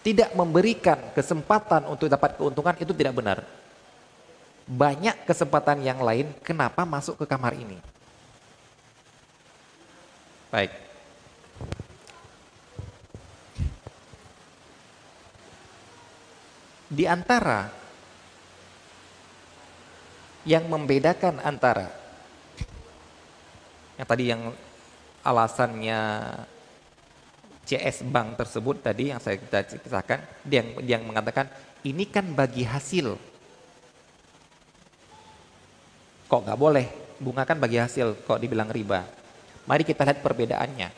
[0.03, 3.41] tidak memberikan kesempatan untuk dapat keuntungan itu tidak benar
[4.65, 7.77] banyak kesempatan yang lain, kenapa masuk ke kamar ini?
[10.49, 10.73] Baik.
[16.89, 17.69] Di antara
[20.45, 21.89] yang membedakan antara
[23.97, 24.41] yang tadi yang
[25.25, 26.01] alasannya
[27.65, 31.49] CS Bank tersebut tadi yang saya dia yang, yang mengatakan
[31.81, 33.17] ini kan bagi hasil
[36.25, 36.87] Kok nggak boleh?
[37.21, 39.05] Bunga kan bagi hasil kok dibilang riba.
[39.69, 40.89] Mari kita lihat perbedaannya.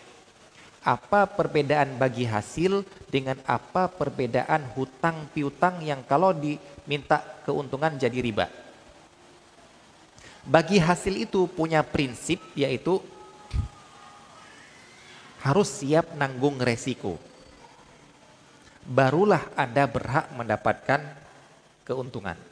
[0.87, 8.47] Apa perbedaan bagi hasil dengan apa perbedaan hutang piutang yang kalau diminta keuntungan jadi riba.
[10.47, 13.03] Bagi hasil itu punya prinsip yaitu
[15.43, 17.19] harus siap nanggung resiko.
[18.87, 21.03] Barulah Anda berhak mendapatkan
[21.83, 22.46] keuntungan.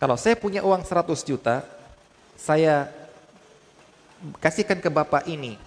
[0.00, 1.60] Kalau saya punya uang 100 juta,
[2.32, 2.88] saya
[4.40, 5.60] kasihkan ke Bapak ini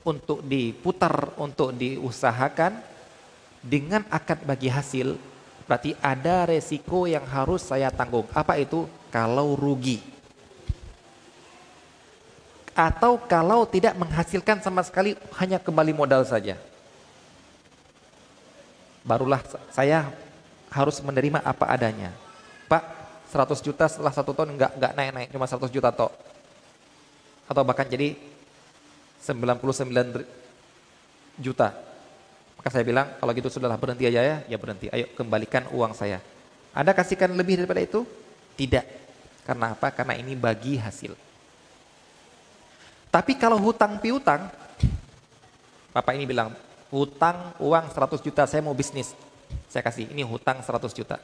[0.00, 2.80] untuk diputar, untuk diusahakan
[3.60, 5.20] dengan akad bagi hasil,
[5.68, 8.24] berarti ada resiko yang harus saya tanggung.
[8.32, 8.88] Apa itu?
[9.12, 10.00] Kalau rugi.
[12.72, 16.56] Atau kalau tidak menghasilkan sama sekali hanya kembali modal saja.
[19.04, 20.08] Barulah saya
[20.72, 22.16] harus menerima apa adanya.
[22.70, 22.99] Pak,
[23.30, 26.10] 100 juta setelah satu tahun enggak enggak naik-naik cuma 100 juta tok.
[27.46, 28.18] Atau bahkan jadi
[29.22, 30.26] 99
[31.38, 31.72] juta.
[32.58, 34.90] Maka saya bilang kalau gitu sudahlah berhenti aja ya, ya berhenti.
[34.90, 36.18] Ayo kembalikan uang saya.
[36.74, 38.02] Anda kasihkan lebih daripada itu?
[38.58, 38.84] Tidak.
[39.46, 39.88] Karena apa?
[39.94, 41.14] Karena ini bagi hasil.
[43.10, 44.46] Tapi kalau hutang piutang,
[45.90, 46.54] Bapak ini bilang,
[46.94, 49.10] hutang uang 100 juta, saya mau bisnis.
[49.66, 51.18] Saya kasih, ini hutang 100 juta.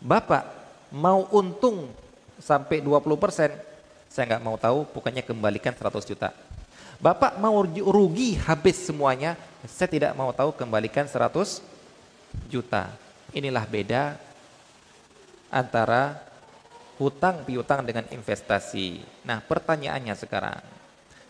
[0.00, 1.90] Bapak mau untung
[2.38, 3.50] sampai 20 persen,
[4.10, 6.30] saya nggak mau tahu, pokoknya kembalikan 100 juta.
[6.96, 9.36] Bapak mau rugi habis semuanya,
[9.68, 11.60] saya tidak mau tahu, kembalikan 100
[12.48, 12.88] juta.
[13.36, 14.16] Inilah beda
[15.52, 16.16] antara
[16.96, 19.04] hutang piutang dengan investasi.
[19.28, 20.64] Nah pertanyaannya sekarang,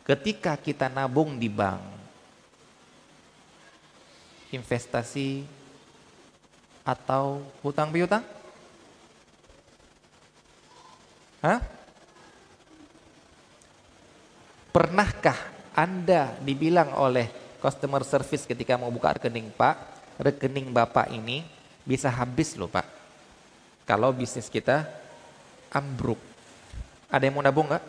[0.07, 1.83] ketika kita nabung di bank,
[4.55, 5.43] investasi
[6.87, 8.23] atau hutang piutang?
[11.47, 11.63] Hah?
[14.75, 15.39] Pernahkah
[15.79, 17.31] Anda dibilang oleh
[17.63, 19.77] customer service ketika mau buka rekening Pak,
[20.19, 21.47] rekening Bapak ini
[21.87, 22.85] bisa habis loh Pak.
[23.87, 24.91] Kalau bisnis kita
[25.71, 26.19] ambruk.
[27.07, 27.85] Ada yang mau nabung nggak?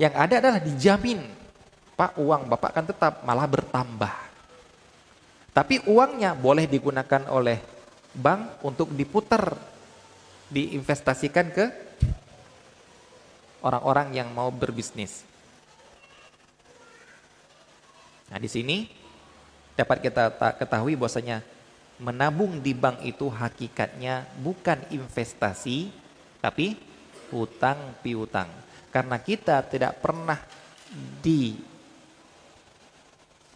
[0.00, 1.20] Yang ada adalah dijamin.
[1.94, 4.14] Pak uang Bapak kan tetap malah bertambah.
[5.54, 7.60] Tapi uangnya boleh digunakan oleh
[8.16, 9.73] bank untuk diputar
[10.54, 11.66] diinvestasikan ke
[13.66, 15.26] orang-orang yang mau berbisnis.
[18.30, 18.86] Nah, di sini
[19.74, 21.42] dapat kita ketahui bahwasanya
[21.98, 25.90] menabung di bank itu hakikatnya bukan investasi
[26.38, 26.78] tapi
[27.34, 28.46] hutang piutang.
[28.94, 30.38] Karena kita tidak pernah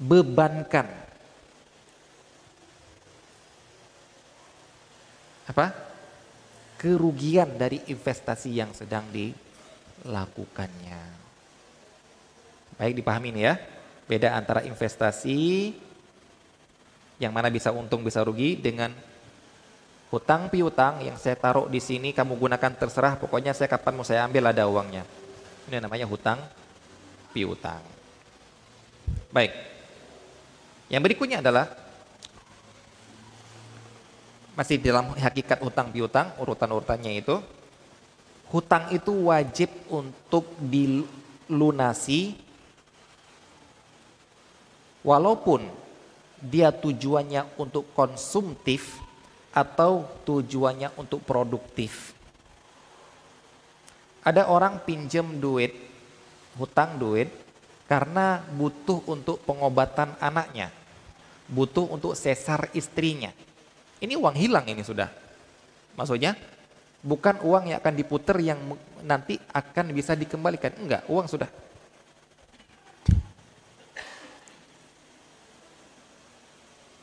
[0.03, 0.87] dibebankan
[5.49, 5.88] apa?
[6.79, 11.03] Kerugian dari investasi yang sedang dilakukannya.
[12.79, 13.55] Baik dipahami nih ya.
[14.09, 15.75] Beda antara investasi
[17.19, 18.95] yang mana bisa untung bisa rugi dengan
[20.09, 24.24] hutang piutang yang saya taruh di sini kamu gunakan terserah pokoknya saya kapan mau saya
[24.24, 25.03] ambil ada uangnya.
[25.68, 26.41] Ini namanya hutang
[27.35, 27.83] piutang.
[29.35, 29.53] Baik.
[30.89, 31.68] Yang berikutnya adalah
[34.59, 37.39] masih dalam hakikat hutang piutang, urutan-urutannya itu.
[38.51, 42.35] Hutang itu wajib untuk dilunasi
[45.07, 45.63] walaupun
[46.43, 48.99] dia tujuannya untuk konsumtif
[49.55, 52.19] atau tujuannya untuk produktif.
[54.27, 55.71] Ada orang pinjam duit,
[56.59, 57.31] hutang duit
[57.87, 60.75] karena butuh untuk pengobatan anaknya,
[61.47, 63.31] butuh untuk sesar istrinya.
[63.99, 65.11] Ini uang hilang ini sudah.
[65.99, 66.38] Maksudnya
[67.03, 68.59] bukan uang yang akan diputar yang
[69.03, 70.74] nanti akan bisa dikembalikan.
[70.78, 71.51] Enggak, uang sudah.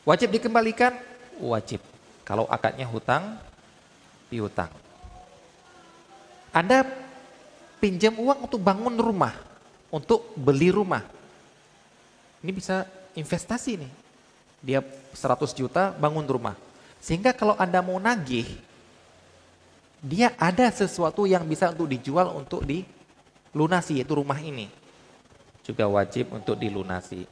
[0.06, 0.94] Wajib dikembalikan?
[1.42, 1.82] Wajib.
[2.22, 3.42] Kalau akadnya hutang,
[4.30, 4.70] piutang.
[6.54, 6.86] Anda
[7.82, 9.34] pinjam uang untuk bangun rumah,
[9.90, 11.02] untuk beli rumah.
[12.40, 12.86] Ini bisa
[13.18, 13.92] investasi nih.
[14.62, 16.54] Dia 100 juta bangun rumah.
[17.00, 18.46] Sehingga kalau Anda mau nagih,
[20.02, 24.70] dia ada sesuatu yang bisa untuk dijual untuk dilunasi, yaitu rumah ini.
[25.66, 27.26] Juga wajib untuk dilunasi.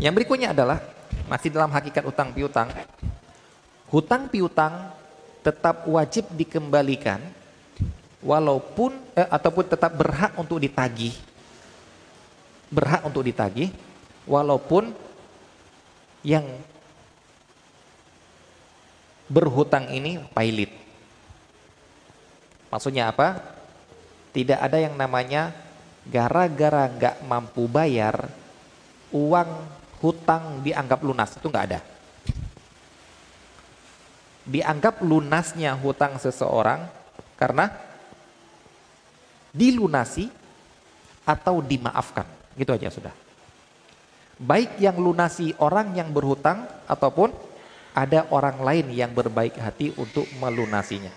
[0.00, 0.80] Yang berikutnya adalah
[1.28, 2.72] masih dalam hakikat utang piutang.
[3.92, 4.96] Hutang piutang
[5.44, 7.20] tetap wajib dikembalikan
[8.24, 11.12] walaupun eh, ataupun tetap berhak untuk ditagih
[12.70, 13.74] berhak untuk ditagih
[14.24, 14.94] walaupun
[16.22, 16.46] yang
[19.30, 20.70] berhutang ini pailit.
[22.70, 23.42] Maksudnya apa?
[24.30, 25.50] Tidak ada yang namanya
[26.06, 28.30] gara-gara nggak mampu bayar
[29.10, 29.50] uang
[29.98, 31.80] hutang dianggap lunas itu nggak ada.
[34.46, 36.86] Dianggap lunasnya hutang seseorang
[37.34, 37.70] karena
[39.50, 40.30] dilunasi
[41.26, 42.39] atau dimaafkan.
[42.58, 43.14] Gitu aja sudah.
[44.40, 47.28] Baik yang lunasi orang yang berhutang ataupun
[47.92, 51.10] ada orang lain yang berbaik hati untuk melunasinya.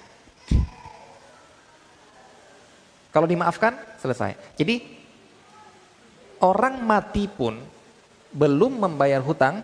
[3.13, 4.33] Kalau dimaafkan, selesai.
[4.57, 4.81] Jadi,
[6.41, 7.61] orang mati pun
[8.33, 9.61] belum membayar hutang,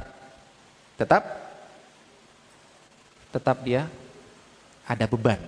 [0.95, 1.25] tetap
[3.33, 3.89] tetap dia
[4.85, 5.41] ada beban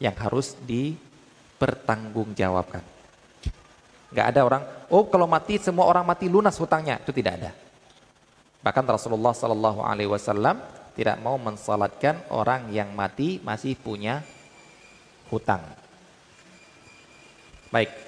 [0.00, 2.97] yang harus dipertanggungjawabkan.
[4.08, 7.50] Gak ada orang, oh kalau mati semua orang mati lunas hutangnya, itu tidak ada.
[8.64, 10.58] Bahkan Rasulullah Sallallahu Alaihi Wasallam
[10.96, 14.24] tidak mau mensalatkan orang yang mati masih punya
[15.30, 15.62] hutang.
[17.68, 18.07] Baik.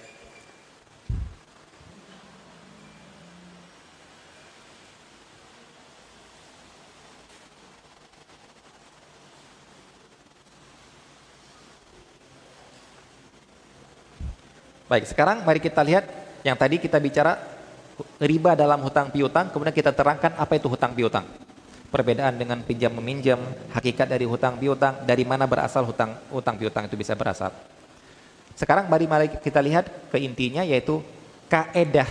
[14.90, 16.02] Baik, sekarang mari kita lihat
[16.42, 17.38] yang tadi kita bicara
[18.18, 21.22] riba dalam hutang piutang, kemudian kita terangkan apa itu hutang piutang.
[21.94, 23.38] Perbedaan dengan pinjam meminjam,
[23.70, 27.54] hakikat dari hutang piutang, dari mana berasal hutang hutang piutang itu bisa berasal.
[28.58, 30.98] Sekarang mari mari kita lihat ke intinya yaitu
[31.46, 32.10] kaedah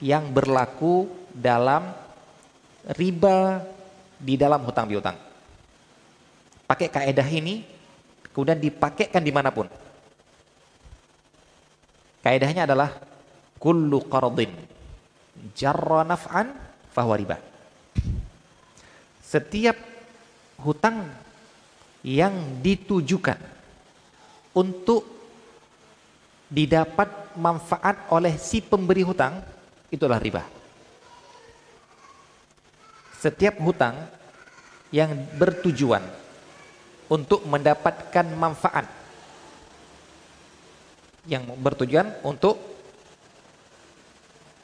[0.00, 1.92] yang berlaku dalam
[2.96, 3.60] riba
[4.16, 5.20] di dalam hutang piutang.
[6.64, 7.60] Pakai kaedah ini,
[8.32, 9.68] kemudian dipakaikan di mana pun.
[12.26, 12.90] Kaedahnya adalah
[13.54, 14.50] kullu qardin
[15.54, 16.50] jarra naf'an
[16.90, 17.38] fahuwa riba.
[19.22, 19.78] Setiap
[20.58, 21.06] hutang
[22.02, 22.34] yang
[22.66, 23.38] ditujukan
[24.58, 25.06] untuk
[26.50, 29.38] didapat manfaat oleh si pemberi hutang
[29.94, 30.42] itulah riba.
[33.22, 34.02] Setiap hutang
[34.90, 36.02] yang bertujuan
[37.06, 38.95] untuk mendapatkan manfaat
[41.26, 42.58] yang bertujuan untuk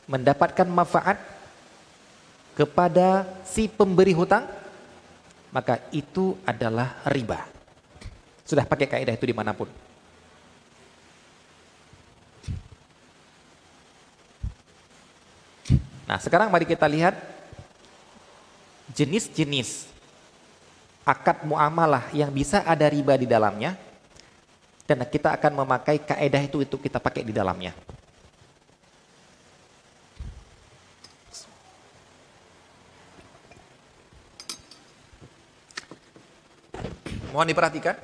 [0.07, 1.19] mendapatkan manfaat
[2.55, 4.47] kepada si pemberi hutang,
[5.51, 7.45] maka itu adalah riba.
[8.47, 9.71] Sudah pakai kaidah itu di mana pun.
[16.07, 17.17] Nah sekarang mari kita lihat
[18.93, 19.89] jenis-jenis
[21.09, 23.81] akad muamalah yang bisa ada riba di dalamnya
[24.87, 27.75] dan kita akan memakai kaidah itu itu kita pakai di dalamnya.
[37.33, 37.97] Mohon diperhatikan.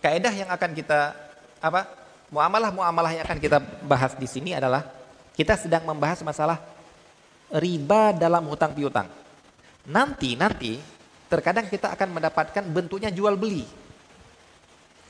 [0.00, 1.14] Kaidah yang akan kita
[1.60, 1.86] apa?
[2.32, 4.88] Muamalah-muamalah yang akan kita bahas di sini adalah
[5.36, 6.64] kita sedang membahas masalah
[7.52, 9.04] riba dalam hutang piutang.
[9.84, 10.80] Nanti nanti
[11.28, 13.68] terkadang kita akan mendapatkan bentuknya jual beli.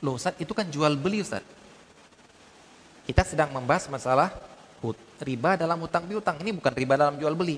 [0.03, 1.41] Loh Ustaz, itu kan jual beli Ustaz.
[3.07, 4.35] Kita sedang membahas masalah
[5.23, 6.35] riba dalam hutang piutang.
[6.43, 7.57] Ini bukan riba dalam jual beli.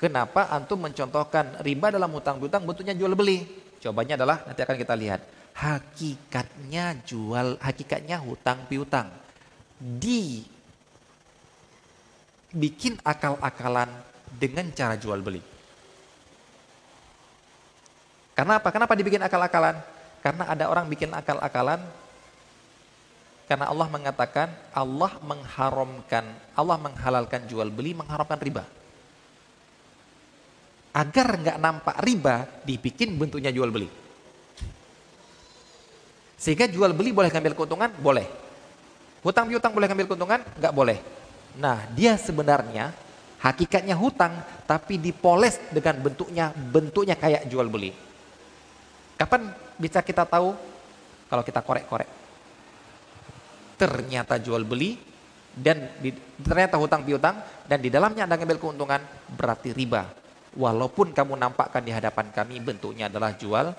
[0.00, 3.44] Kenapa antum mencontohkan riba dalam hutang piutang bentuknya jual beli?
[3.84, 5.20] Jawabannya adalah nanti akan kita lihat.
[5.54, 9.12] Hakikatnya jual, hakikatnya hutang piutang.
[9.78, 10.42] Di
[12.50, 13.92] bikin akal-akalan
[14.34, 15.44] dengan cara jual beli.
[18.34, 18.68] Karena apa?
[18.74, 19.78] Kenapa dibikin akal-akalan?
[20.24, 21.84] Karena ada orang bikin akal-akalan
[23.44, 26.24] karena Allah mengatakan Allah mengharamkan,
[26.56, 28.64] Allah menghalalkan jual beli, mengharamkan riba
[30.94, 33.90] agar nggak nampak riba dibikin bentuknya jual beli.
[36.38, 37.90] Sehingga jual beli boleh ngambil keuntungan?
[37.98, 38.30] Boleh.
[39.26, 40.40] Hutang piutang boleh ngambil keuntungan?
[40.54, 40.98] Nggak boleh.
[41.58, 42.94] Nah dia sebenarnya
[43.42, 44.38] hakikatnya hutang
[44.70, 47.90] tapi dipoles dengan bentuknya bentuknya kayak jual beli.
[49.14, 50.54] Kapan bisa kita tahu?
[51.30, 52.10] Kalau kita korek-korek.
[53.74, 54.98] Ternyata jual beli
[55.54, 56.10] dan di,
[56.42, 58.98] ternyata hutang piutang dan di dalamnya ada ngambil keuntungan
[59.38, 60.10] berarti riba
[60.58, 63.70] walaupun kamu nampakkan di hadapan kami bentuknya adalah jual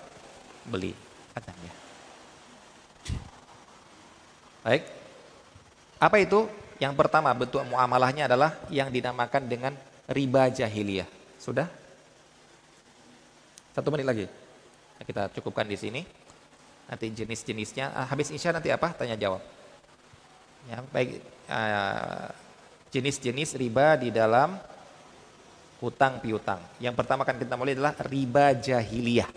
[0.67, 0.95] beli
[1.35, 1.71] katanya.
[4.63, 4.83] Baik.
[5.99, 6.47] Apa itu?
[6.75, 9.73] Yang pertama bentuk muamalahnya adalah yang dinamakan dengan
[10.11, 11.07] riba jahiliyah.
[11.39, 11.67] Sudah?
[13.71, 14.25] Satu menit lagi.
[15.03, 16.01] Kita cukupkan di sini.
[16.87, 17.91] Nanti jenis-jenisnya.
[17.91, 18.93] Ah, habis isya nanti apa?
[18.95, 19.41] Tanya jawab.
[20.69, 21.19] Ya, baik.
[21.49, 22.31] Ah,
[22.95, 24.55] jenis-jenis riba di dalam
[25.83, 26.61] hutang piutang.
[26.79, 29.27] Yang pertama akan kita mulai adalah riba jahiliyah.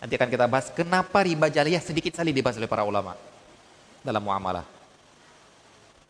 [0.00, 3.12] Nanti akan kita bahas kenapa riba jahiliyah sedikit sekali dibahas oleh para ulama
[4.00, 4.64] dalam muamalah.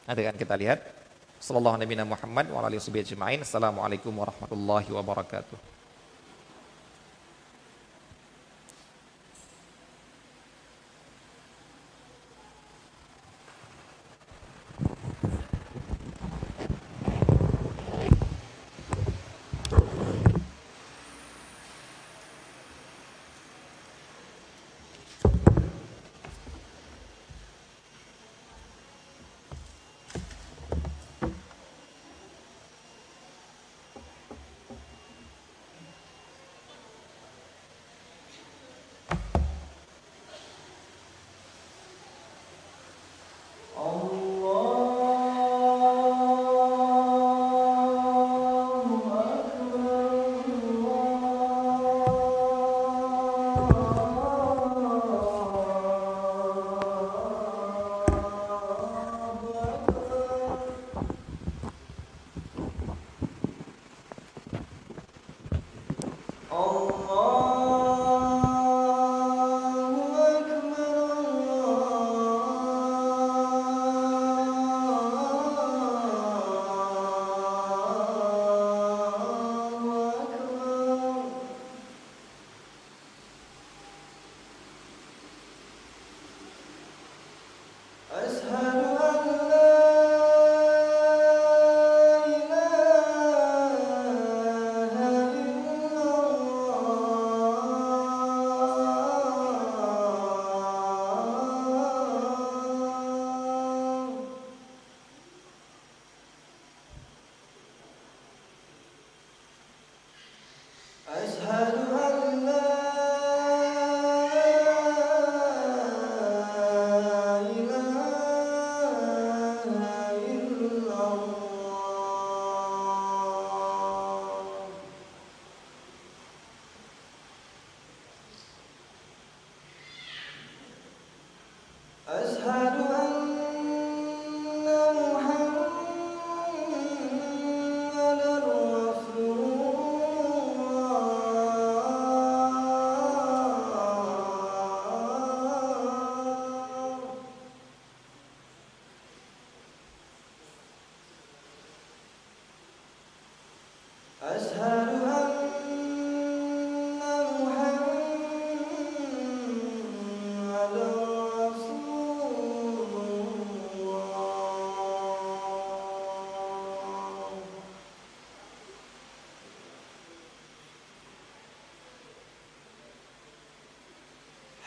[0.06, 0.80] Nanti akan kita lihat.
[1.44, 2.48] Sallallahu Nabi Muhammad
[3.44, 5.73] Assalamualaikum warahmatullahi wabarakatuh.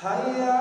[0.07, 0.56] Haya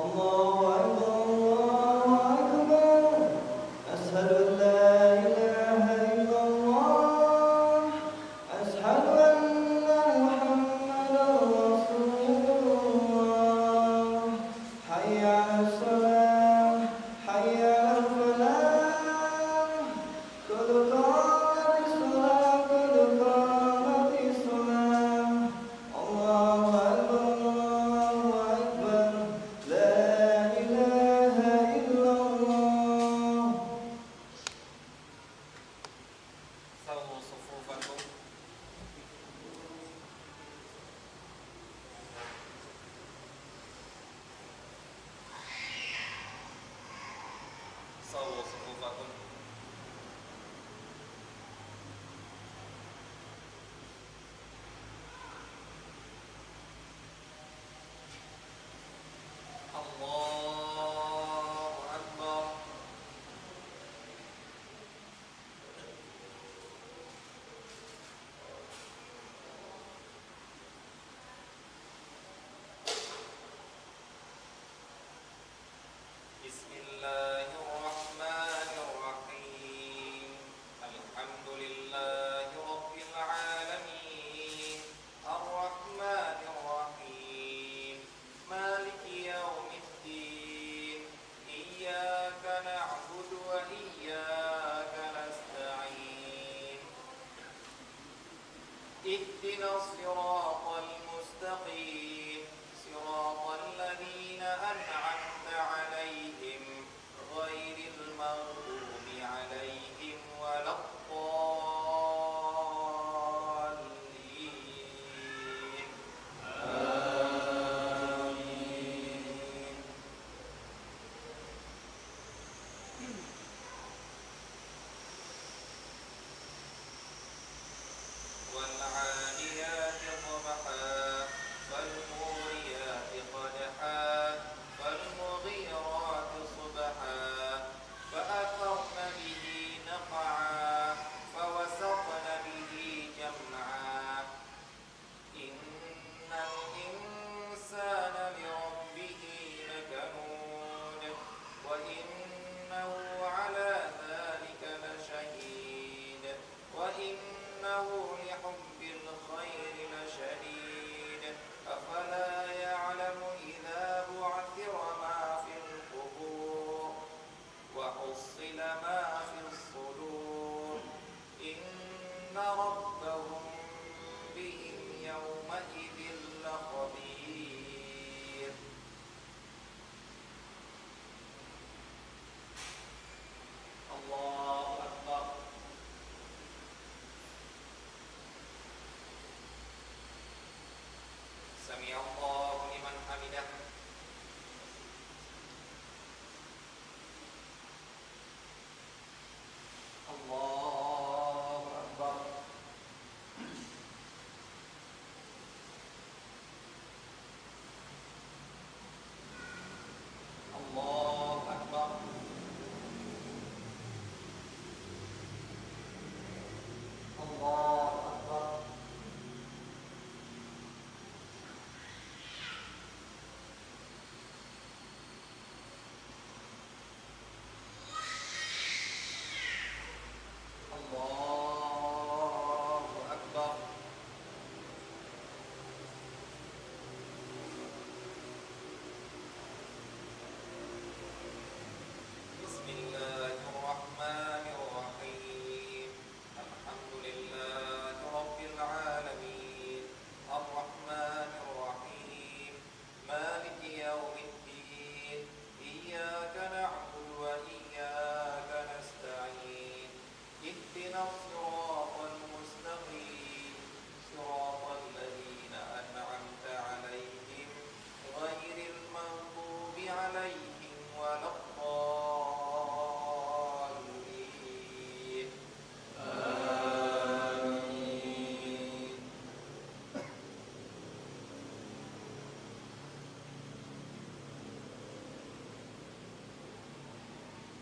[0.00, 0.39] 엄마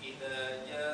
[0.07, 0.86] سمع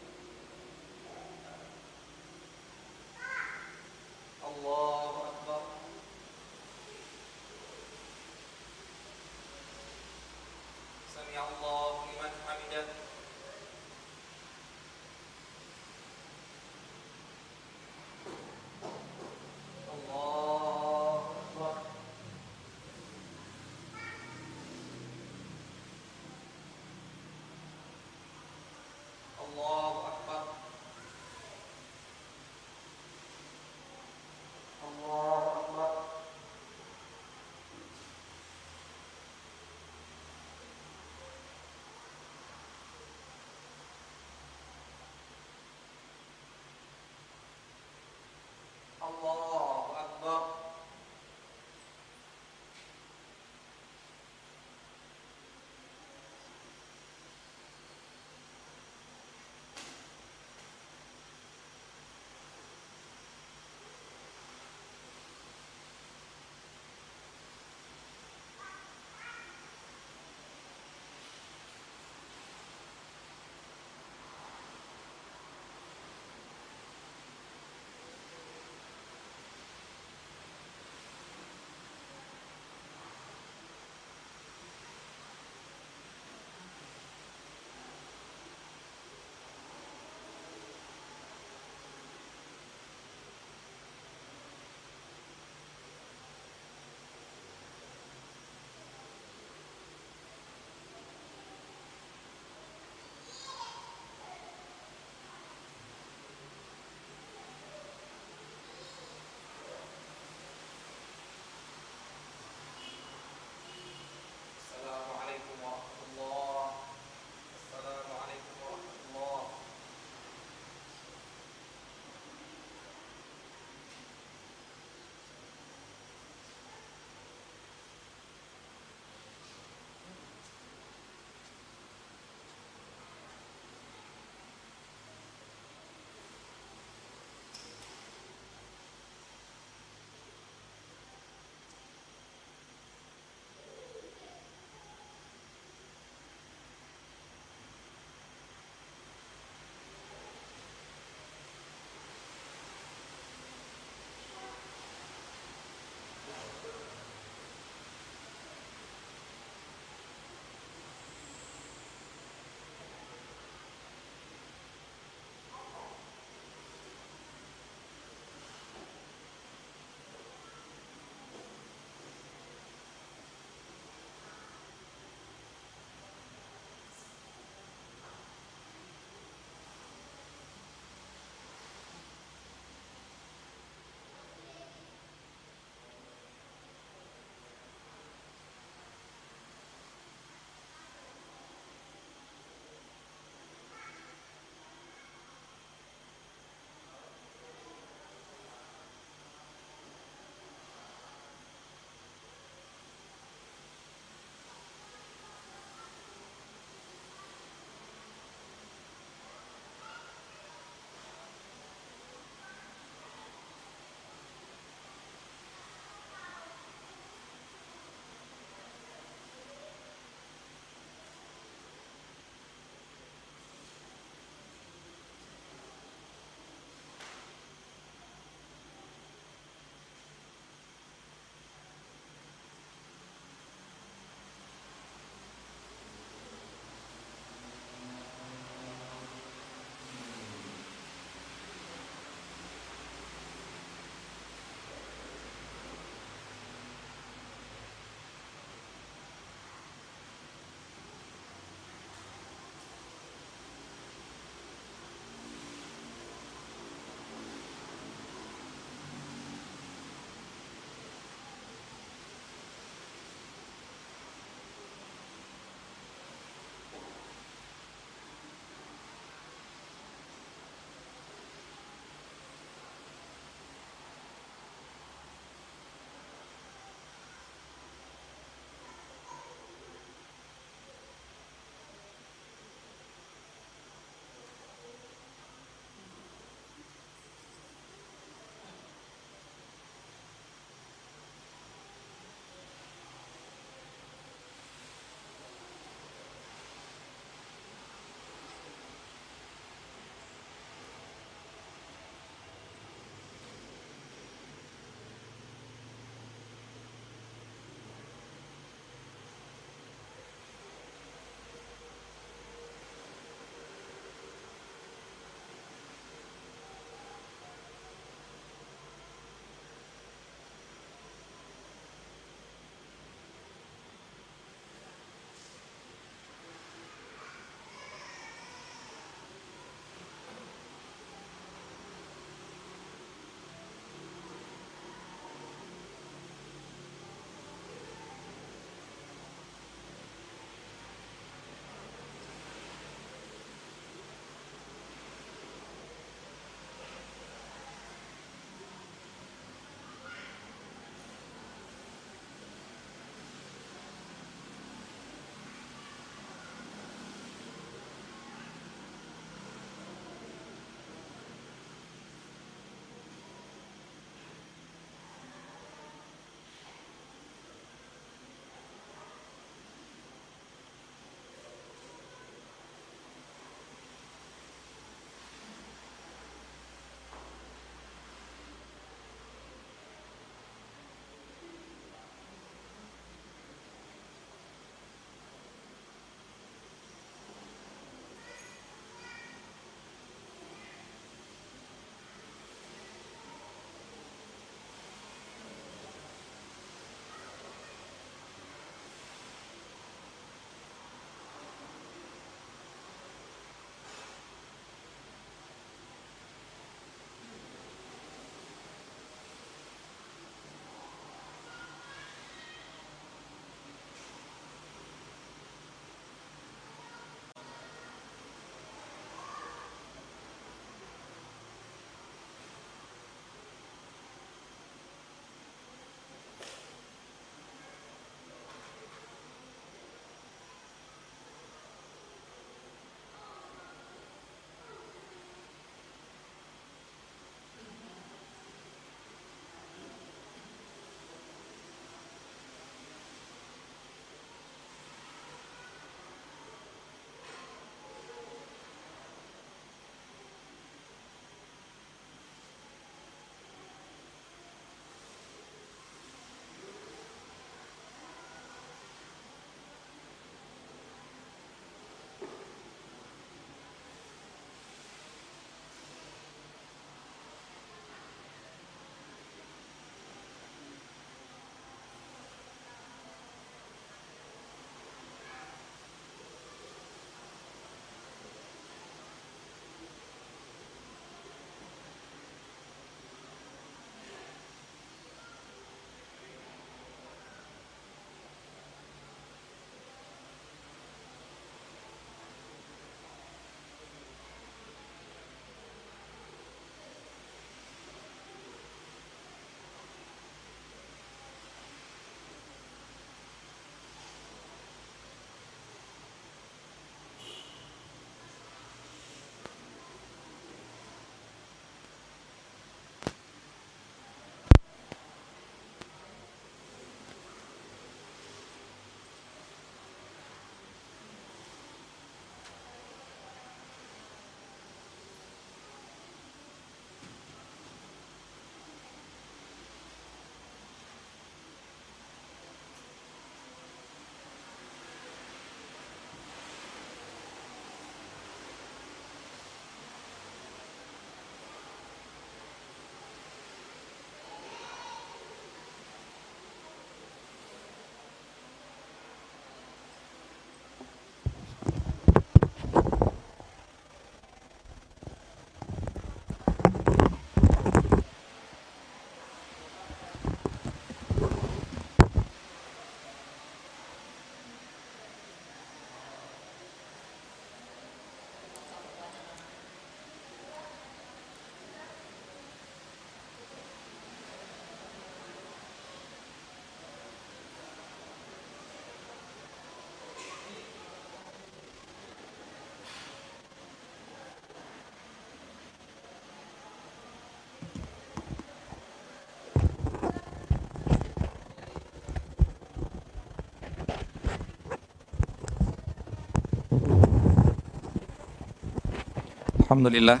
[599.52, 600.00] Alhamdulillah.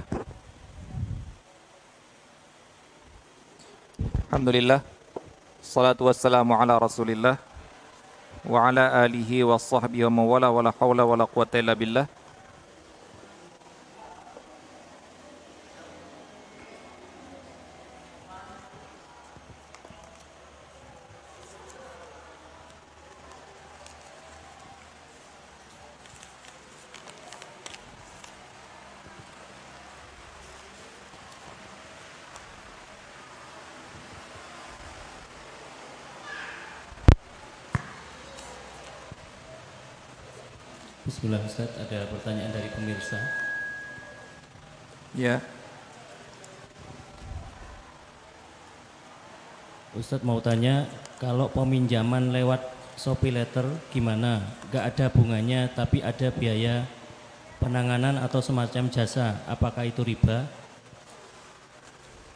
[4.32, 4.80] Alhamdulillah.
[5.60, 7.36] Salatu wassalamu ala Rasulillah
[8.48, 11.76] wa ala alihi wa sahbihi wa mawala wa la hawla wa la quwata illa
[41.22, 43.14] Bismillah Ustaz, ada pertanyaan dari pemirsa.
[45.14, 45.38] Ya.
[49.94, 50.90] Ustadz mau tanya,
[51.22, 52.66] kalau peminjaman lewat
[52.98, 53.62] Shopee Letter
[53.94, 54.42] gimana?
[54.74, 56.90] Gak ada bunganya tapi ada biaya
[57.62, 59.38] penanganan atau semacam jasa.
[59.46, 60.50] Apakah itu riba?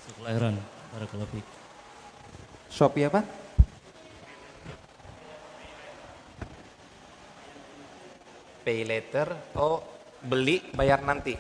[0.07, 0.63] Sekelahiran,
[1.35, 1.47] fiik.
[2.71, 3.46] Shopee apa?
[8.67, 9.31] Pay later.
[9.55, 9.79] Oh,
[10.27, 11.39] beli bayar nanti.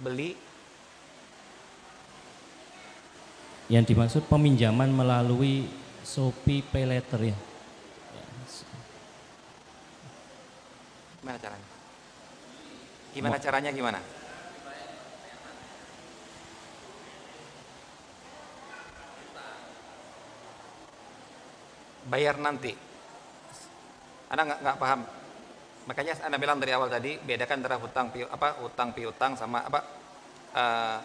[0.00, 0.32] Beli
[3.70, 5.62] Yang dimaksud peminjaman melalui
[6.02, 7.38] Shopee Pay Letter ya.
[11.22, 11.68] gimana caranya?
[13.14, 14.00] Gimana caranya gimana?
[22.10, 22.74] Bayar nanti.
[24.34, 25.19] Anda nggak paham.
[25.90, 29.80] Makanya Anda bilang dari awal tadi bedakan antara hutang pi, apa hutang piutang sama apa
[30.54, 30.98] eh,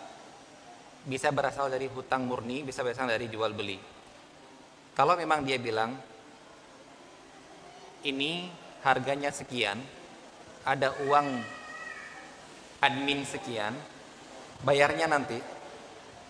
[1.10, 3.82] bisa berasal dari hutang murni, bisa berasal dari jual beli.
[4.94, 5.98] Kalau memang dia bilang
[8.06, 8.46] ini
[8.86, 9.82] harganya sekian,
[10.62, 11.28] ada uang
[12.86, 13.74] admin sekian,
[14.62, 15.42] bayarnya nanti,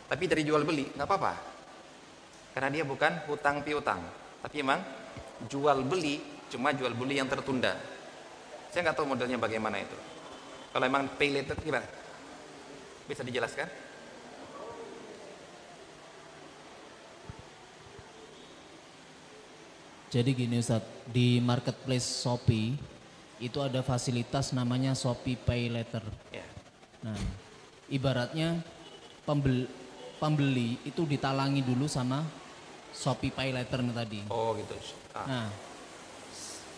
[0.07, 1.34] tapi dari jual beli nggak apa-apa,
[2.56, 3.99] karena dia bukan hutang piutang,
[4.40, 4.80] tapi memang
[5.52, 7.95] jual beli cuma jual beli yang tertunda.
[8.76, 9.96] Saya nggak tahu modelnya bagaimana itu.
[10.76, 11.88] Kalau memang pay later gimana?
[13.08, 13.72] Bisa dijelaskan?
[20.12, 22.76] Jadi gini Ustaz, di marketplace Shopee
[23.40, 26.04] itu ada fasilitas namanya Shopee Pay Later.
[26.36, 26.44] Ya.
[27.00, 27.16] Nah,
[27.88, 28.60] ibaratnya
[29.24, 29.72] pembeli,
[30.20, 32.28] pembeli itu ditalangi dulu sama
[32.92, 34.20] Shopee Pay Later tadi.
[34.28, 34.76] Oh gitu.
[35.16, 35.48] Ah, Nah,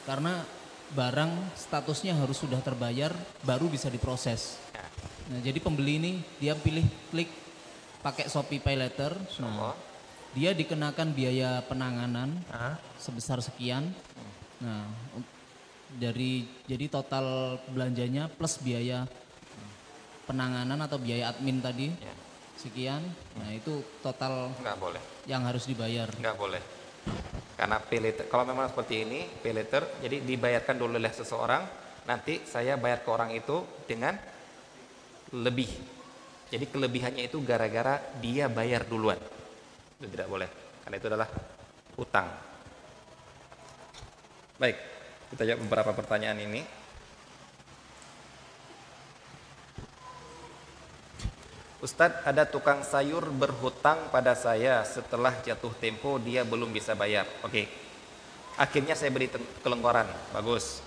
[0.05, 0.45] karena
[0.93, 3.11] barang statusnya harus sudah terbayar
[3.43, 4.55] baru bisa diproses.
[4.71, 4.85] ya.
[5.27, 7.27] Nah, jadi pembeli ini dia pilih klik
[7.99, 9.11] pakai Shopee Pay Later.
[9.43, 9.75] Nah,
[10.31, 12.39] dia dikenakan biaya penanganan
[12.95, 13.91] sebesar sekian.
[14.63, 14.87] Nah,
[15.99, 19.07] dari jadi total belanjanya plus biaya
[20.27, 22.15] penanganan atau biaya admin tadi ya.
[22.55, 23.03] sekian.
[23.39, 25.01] Nah, itu total Nggak boleh.
[25.27, 26.07] yang harus dibayar.
[26.15, 26.61] Nggak boleh.
[27.57, 29.51] Karena pay kalau memang seperti ini, pay
[30.05, 31.65] jadi dibayarkan dulu oleh seseorang,
[32.05, 34.13] nanti saya bayar ke orang itu dengan
[35.33, 35.67] lebih.
[36.47, 39.19] Jadi kelebihannya itu gara-gara dia bayar duluan.
[39.97, 40.49] Itu tidak boleh,
[40.85, 41.29] karena itu adalah
[41.97, 42.27] utang.
[44.61, 44.77] Baik,
[45.33, 46.61] kita jawab beberapa pertanyaan ini.
[51.77, 57.29] Ustadz, ada tukang sayur berhutang pada saya setelah jatuh tempo dia belum bisa bayar.
[57.45, 57.69] Oke.
[58.57, 59.29] Akhirnya saya beri
[59.61, 60.09] kelonggaran.
[60.33, 60.81] Bagus.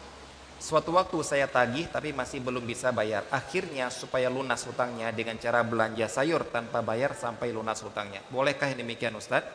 [0.59, 3.23] Suatu waktu saya tagih tapi masih belum bisa bayar.
[3.31, 8.27] Akhirnya supaya lunas hutangnya dengan cara belanja sayur tanpa bayar sampai lunas hutangnya.
[8.27, 9.47] Bolehkah demikian Ustadz?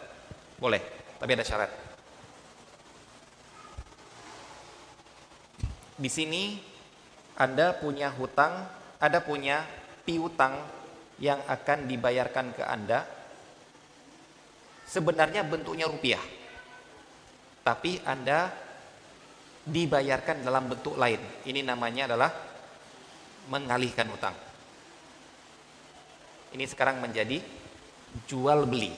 [0.55, 0.79] Boleh,
[1.19, 1.67] tapi ada syarat.
[5.99, 6.63] Di sini
[7.35, 8.63] Anda punya hutang,
[9.03, 9.67] ada punya
[10.07, 10.74] piutang
[11.19, 13.07] yang akan dibayarkan ke Anda
[14.85, 16.21] sebenarnya bentuknya rupiah.
[17.65, 18.53] Tapi Anda
[19.65, 21.17] dibayarkan dalam bentuk lain.
[21.49, 22.31] Ini namanya adalah
[23.49, 24.37] mengalihkan hutang.
[26.53, 27.41] Ini sekarang menjadi
[28.29, 28.93] jual beli.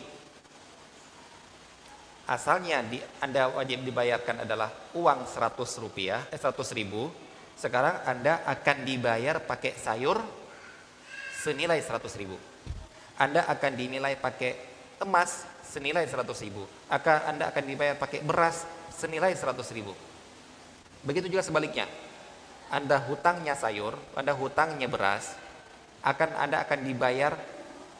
[2.28, 4.68] Asalnya di, Anda wajib dibayarkan adalah
[5.00, 7.08] uang 100 rupiah, eh, 100 ribu.
[7.56, 10.20] Sekarang Anda akan dibayar pakai sayur
[11.38, 12.36] senilai 100 ribu.
[13.18, 14.58] Anda akan dinilai pakai
[15.02, 16.66] emas senilai 100 ribu.
[16.90, 19.94] Anda akan dibayar pakai beras senilai 100 ribu.
[21.06, 21.86] Begitu juga sebaliknya.
[22.68, 25.38] Anda hutangnya sayur, Anda hutangnya beras,
[26.04, 27.38] akan Anda akan dibayar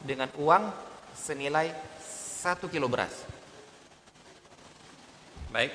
[0.04, 0.70] dengan uang
[1.16, 1.72] senilai
[2.44, 3.14] 1 kilo beras.
[5.50, 5.72] Baik.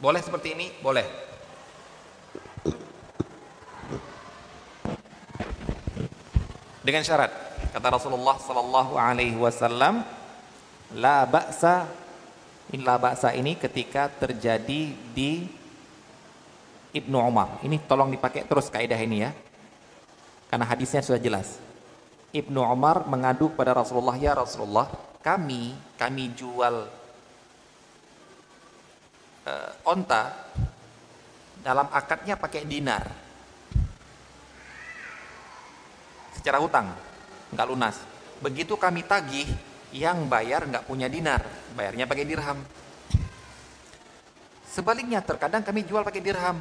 [0.00, 0.72] Boleh seperti ini?
[0.80, 1.04] Boleh.
[6.80, 7.28] Dengan syarat
[7.76, 10.00] kata Rasulullah sallallahu alaihi wasallam
[10.96, 11.84] la ba'sa
[12.72, 15.44] in la ba'sa ini ketika terjadi di
[16.90, 17.60] Ibnu Umar.
[17.62, 19.30] Ini tolong dipakai terus kaidah ini ya.
[20.48, 21.60] Karena hadisnya sudah jelas.
[22.32, 24.90] Ibnu Umar mengadu kepada Rasulullah, "Ya Rasulullah,
[25.20, 26.88] kami kami jual
[29.44, 30.32] uh, onta
[31.60, 33.29] dalam akadnya pakai dinar
[36.40, 36.88] secara hutang.
[37.52, 37.96] Nggak lunas.
[38.40, 39.44] Begitu kami tagih
[39.92, 41.44] yang bayar nggak punya dinar.
[41.76, 42.58] Bayarnya pakai dirham.
[44.64, 46.56] Sebaliknya terkadang kami jual pakai dirham.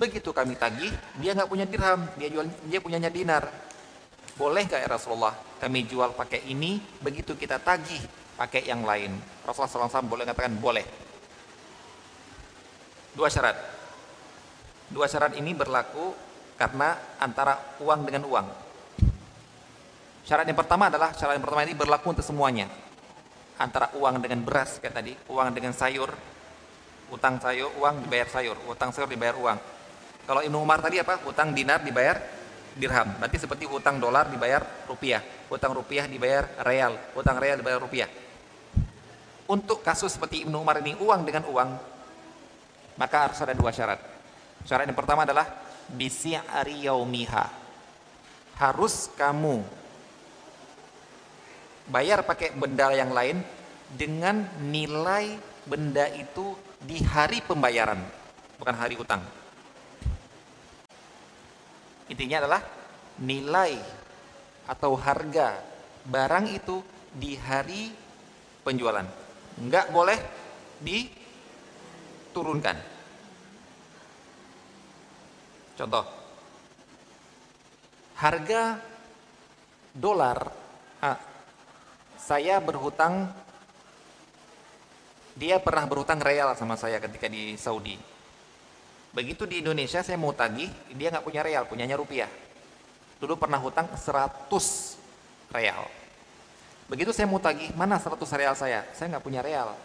[0.00, 0.88] Begitu kami tagih
[1.20, 2.08] dia nggak punya dirham.
[2.16, 3.44] Dia jual dia punyanya dinar.
[4.32, 8.00] Boleh nggak ya Rasulullah kami jual pakai ini begitu kita tagih
[8.40, 9.12] pakai yang lain?
[9.44, 10.86] Rasulullah SAW boleh katakan boleh.
[13.12, 13.60] Dua syarat.
[14.88, 16.16] Dua syarat ini berlaku
[16.56, 18.61] karena antara uang dengan uang
[20.26, 22.66] syarat yang pertama adalah syarat yang pertama ini berlaku untuk semuanya.
[23.60, 25.12] Antara uang dengan beras kayak tadi.
[25.30, 26.10] Uang dengan sayur
[27.12, 28.56] utang sayur uang dibayar sayur.
[28.66, 29.58] Utang sayur dibayar uang.
[30.24, 31.20] Kalau Ibnu Umar tadi apa?
[31.28, 32.16] Utang dinar dibayar
[32.72, 33.20] dirham.
[33.20, 35.20] Berarti seperti utang dolar dibayar rupiah.
[35.52, 38.08] Utang rupiah dibayar real utang real dibayar rupiah.
[39.46, 41.70] Untuk kasus seperti Ibnu Umar ini uang dengan uang
[42.96, 44.00] maka harus ada dua syarat.
[44.64, 45.48] Syarat yang pertama adalah
[45.92, 47.46] bisi'ari yaumiha.
[48.56, 49.64] Harus kamu
[51.88, 53.42] bayar pakai benda yang lain
[53.92, 55.36] dengan nilai
[55.66, 57.98] benda itu di hari pembayaran,
[58.58, 59.22] bukan hari utang.
[62.10, 62.62] Intinya adalah
[63.22, 63.78] nilai
[64.66, 65.62] atau harga
[66.06, 66.82] barang itu
[67.14, 67.92] di hari
[68.66, 69.06] penjualan.
[69.60, 70.18] Enggak boleh
[70.82, 71.06] di
[72.32, 72.76] turunkan.
[75.72, 76.04] Contoh,
[78.18, 78.76] harga
[79.92, 80.38] dolar,
[81.00, 81.18] ah,
[82.22, 83.28] saya berhutang,
[85.34, 87.98] dia pernah berhutang real sama saya ketika di Saudi.
[89.12, 92.30] Begitu di Indonesia saya mau tagih, dia nggak punya real, punyanya rupiah.
[93.20, 94.48] Dulu pernah hutang 100
[95.52, 95.84] real.
[96.88, 98.88] Begitu saya mau tagih, mana 100 real saya?
[98.96, 99.76] Saya nggak punya real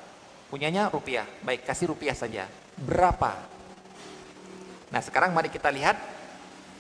[0.48, 1.28] punyanya rupiah.
[1.44, 2.48] Baik, kasih rupiah saja.
[2.80, 3.36] Berapa?
[4.88, 6.00] Nah, sekarang mari kita lihat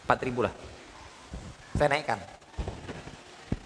[0.07, 0.53] 4 ribu lah.
[1.75, 2.21] Saya naikkan.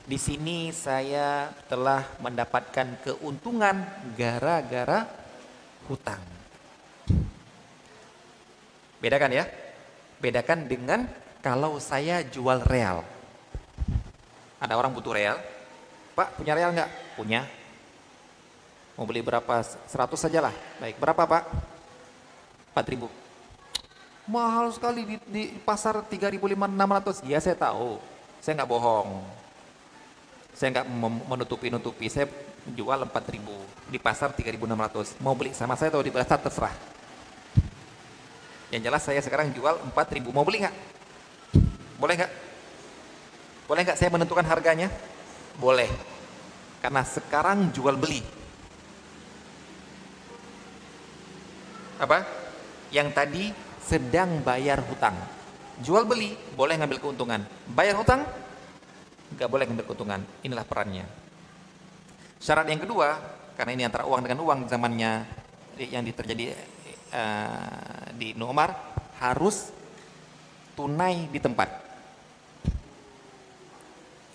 [0.07, 3.83] Di sini saya telah mendapatkan keuntungan
[4.15, 5.03] gara-gara
[5.91, 6.23] hutang.
[9.03, 9.45] Bedakan ya.
[10.23, 13.05] Bedakan dengan kalau saya jual real.
[14.57, 15.37] Ada orang butuh real.
[16.17, 16.89] Pak, punya real nggak?
[17.13, 17.45] Punya.
[18.97, 19.61] Mau beli berapa?
[19.61, 19.87] 100
[20.17, 20.55] saja lah.
[20.81, 21.43] Baik, berapa Pak?
[22.73, 23.07] 4 ribu.
[24.27, 27.21] Mahal sekali di, di pasar 3.600.
[27.23, 28.01] Iya saya tahu.
[28.41, 29.37] Saya nggak bohong
[30.57, 30.89] saya nggak
[31.29, 32.25] menutupi-nutupi, saya
[32.73, 35.21] jual 4.000 di pasar 3.600.
[35.21, 36.73] Mau beli sama saya atau di pasar terserah.
[38.73, 40.33] Yang jelas saya sekarang jual 4.000.
[40.33, 40.75] Mau beli nggak?
[41.97, 42.31] Boleh nggak?
[43.67, 44.87] Boleh nggak saya menentukan harganya?
[45.57, 45.89] Boleh.
[46.79, 48.21] Karena sekarang jual beli.
[51.97, 52.21] Apa?
[52.93, 53.43] Yang tadi
[53.81, 55.17] sedang bayar hutang.
[55.81, 57.41] Jual beli boleh ngambil keuntungan.
[57.73, 58.21] Bayar hutang
[59.33, 60.21] nggak boleh ngambil keuntungan.
[60.45, 61.05] Inilah perannya.
[62.37, 63.17] Syarat yang kedua,
[63.57, 65.25] karena ini antara uang dengan uang zamannya
[65.81, 66.53] yang terjadi
[67.09, 68.73] uh, di Umar
[69.17, 69.73] harus
[70.77, 71.86] tunai di tempat.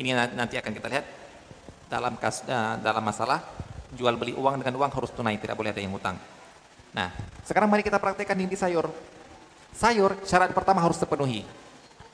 [0.02, 1.06] Ini nanti akan kita lihat
[1.86, 3.38] dalam kas, uh, dalam masalah
[3.94, 6.18] jual beli uang dengan uang harus tunai, tidak boleh ada yang hutang.
[6.90, 7.14] Nah,
[7.46, 8.90] sekarang mari kita praktekkan ini sayur.
[9.70, 11.46] Sayur syarat pertama harus terpenuhi.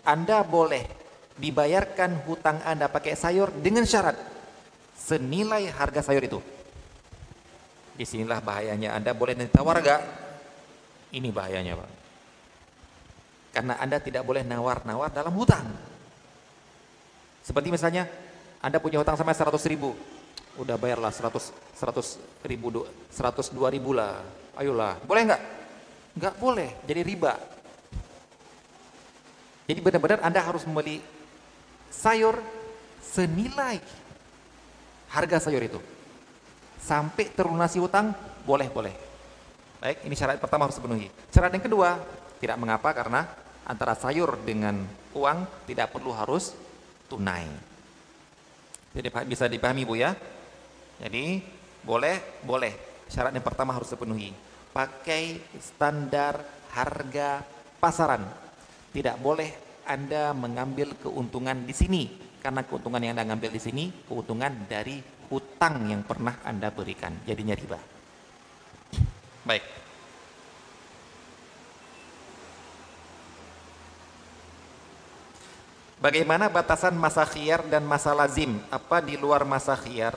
[0.04, 0.84] Anda boleh
[1.40, 4.20] dibayarkan hutang Anda pakai sayur dengan syarat
[4.92, 6.38] senilai harga sayur itu.
[7.96, 10.00] Di sinilah bahayanya Anda boleh ditawar gak?
[11.16, 11.90] Ini bahayanya Pak.
[13.56, 15.66] Karena Anda tidak boleh nawar-nawar dalam hutang.
[17.48, 18.04] Seperti misalnya
[18.60, 19.96] Anda punya hutang sama 100 ribu.
[20.60, 21.48] Udah bayarlah 100,
[21.80, 24.20] 100 ribu, 102 ribu lah.
[24.60, 25.42] Ayolah, boleh nggak?
[26.20, 27.40] Nggak boleh, jadi riba.
[29.64, 31.00] Jadi benar-benar Anda harus membeli
[31.88, 32.36] sayur
[33.00, 33.80] senilai
[35.08, 35.80] harga sayur itu.
[36.76, 38.12] Sampai terlunasi hutang,
[38.44, 38.92] boleh-boleh.
[39.78, 41.08] Baik, ini syarat pertama harus dipenuhi.
[41.30, 41.96] Syarat yang kedua,
[42.42, 43.24] tidak mengapa karena
[43.62, 44.84] antara sayur dengan
[45.14, 46.52] uang tidak perlu harus
[47.08, 47.48] tunai.
[48.92, 50.12] Jadi bisa dipahami Bu ya?
[51.00, 51.40] Jadi
[51.82, 53.04] boleh, boleh.
[53.08, 54.32] Syarat yang pertama harus dipenuhi.
[54.72, 56.44] Pakai standar
[56.76, 57.42] harga
[57.80, 58.22] pasaran.
[58.92, 62.02] Tidak boleh Anda mengambil keuntungan di sini
[62.38, 65.00] karena keuntungan yang Anda ambil di sini keuntungan dari
[65.32, 67.16] hutang yang pernah Anda berikan.
[67.24, 67.80] Jadinya riba.
[69.48, 69.87] Baik.
[75.98, 78.62] Bagaimana batasan masa khiyar dan masa lazim?
[78.70, 80.14] Apa di luar masa khiyar?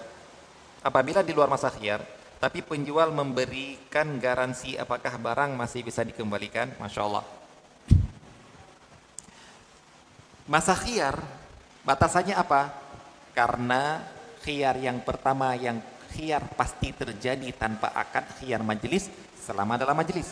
[0.85, 2.05] Apabila di luar masa khiyar,
[2.37, 6.69] tapi penjual memberikan garansi apakah barang masih bisa dikembalikan?
[6.77, 7.25] Masya Allah.
[10.45, 11.17] Masa khiyar,
[11.81, 12.77] batasannya apa?
[13.33, 14.05] Karena
[14.45, 15.81] khiyar yang pertama yang
[16.13, 19.09] khiyar pasti terjadi tanpa akad khiyar majelis
[19.41, 20.29] selama dalam majelis.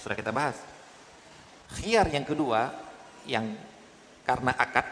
[0.00, 0.56] Sudah kita bahas.
[1.76, 2.72] Khiyar yang kedua
[3.28, 3.52] yang
[4.28, 4.84] karena akad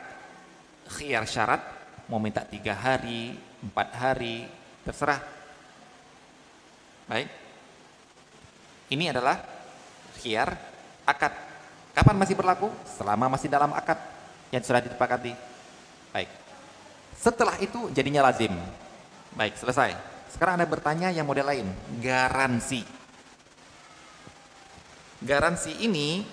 [0.97, 1.61] khiyar syarat
[2.09, 4.49] mau minta tiga hari, empat hari,
[4.81, 5.21] terserah.
[7.05, 7.29] Baik.
[8.89, 9.37] Ini adalah
[10.17, 10.57] khiyar
[11.05, 11.37] akad.
[11.93, 12.73] Kapan masih berlaku?
[12.89, 14.01] Selama masih dalam akad
[14.49, 15.37] yang sudah disepakati.
[16.17, 16.33] Baik.
[17.13, 18.57] Setelah itu jadinya lazim.
[19.37, 19.93] Baik, selesai.
[20.33, 21.69] Sekarang Anda bertanya yang model lain,
[22.01, 22.81] garansi.
[25.21, 26.25] Garansi ini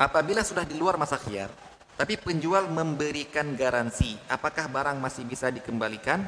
[0.00, 1.52] Apabila sudah di luar masa khiyar,
[2.00, 6.24] tapi penjual memberikan garansi, apakah barang masih bisa dikembalikan?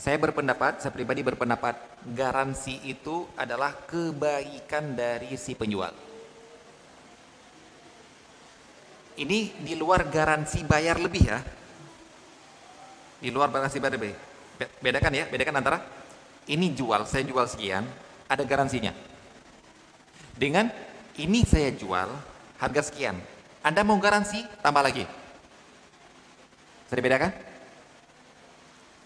[0.00, 1.76] Saya berpendapat, saya pribadi berpendapat,
[2.16, 5.92] garansi itu adalah kebaikan dari si penjual.
[9.20, 11.44] Ini di luar garansi bayar lebih ya.
[13.20, 14.16] Di luar garansi bayar lebih.
[14.80, 15.84] Bedakan ya, bedakan antara
[16.48, 17.84] ini jual, saya jual sekian,
[18.24, 18.96] ada garansinya.
[20.32, 20.72] Dengan
[21.18, 23.16] ini saya jual, harga sekian.
[23.62, 25.06] Anda mau garansi, tambah lagi.
[26.86, 27.30] Bisa dibedakan?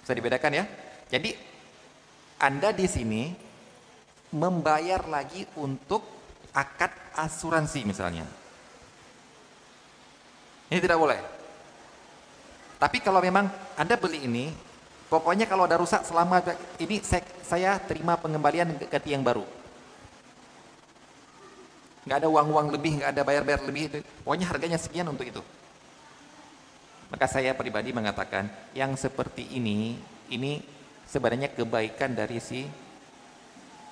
[0.03, 0.65] Bisa dibedakan ya?
[1.13, 1.31] Jadi
[2.41, 3.23] Anda di sini
[4.33, 6.03] membayar lagi untuk
[6.53, 8.25] akad asuransi misalnya.
[10.73, 11.21] Ini tidak boleh.
[12.81, 13.47] Tapi kalau memang
[13.77, 14.51] Anda beli ini,
[15.13, 16.41] pokoknya kalau ada rusak selama
[16.81, 16.99] ini
[17.45, 19.62] saya, terima pengembalian ganti yang baru
[22.03, 23.99] nggak ada uang-uang lebih, nggak ada bayar-bayar lebih, itu.
[24.27, 25.43] pokoknya harganya sekian untuk itu.
[27.13, 30.01] Maka saya pribadi mengatakan yang seperti ini,
[30.33, 30.65] ini
[31.05, 32.65] sebenarnya kebaikan dari si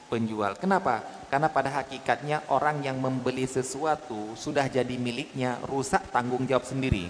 [0.08, 0.56] penjual.
[0.56, 1.04] Kenapa?
[1.30, 7.06] Karena pada hakikatnya orang yang membeli sesuatu sudah jadi miliknya, rusak tanggung jawab sendiri.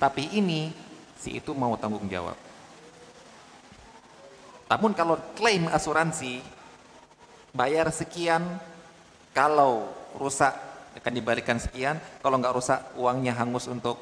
[0.00, 0.72] Tapi ini
[1.20, 2.34] si itu mau tanggung jawab.
[4.66, 6.40] Namun kalau klaim asuransi
[7.52, 8.42] bayar sekian,
[9.36, 10.52] kalau rusak
[10.98, 14.00] akan dibalikan sekian, kalau nggak rusak uangnya hangus untuk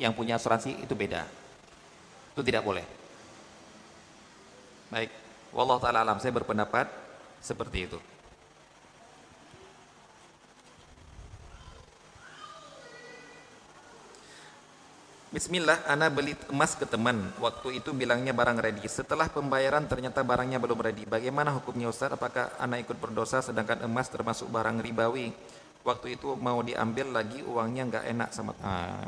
[0.00, 1.28] yang punya asuransi itu beda.
[2.32, 2.86] Itu tidak boleh.
[4.88, 5.10] Baik,
[5.52, 6.88] wallah taala alam saya berpendapat
[7.44, 7.98] seperti itu.
[15.30, 17.30] Bismillah, ana beli emas ke teman.
[17.38, 18.82] Waktu itu bilangnya barang ready.
[18.90, 21.06] Setelah pembayaran ternyata barangnya belum ready.
[21.06, 22.10] Bagaimana hukumnya Ustaz?
[22.10, 25.30] Apakah ana ikut berdosa sedangkan emas termasuk barang ribawi?
[25.86, 28.58] Waktu itu mau diambil lagi uangnya nggak enak sama.
[28.58, 29.06] Ah.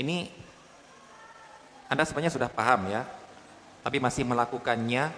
[0.00, 0.32] Ini
[1.92, 3.04] Anda sebenarnya sudah paham ya,
[3.84, 5.12] tapi masih melakukannya.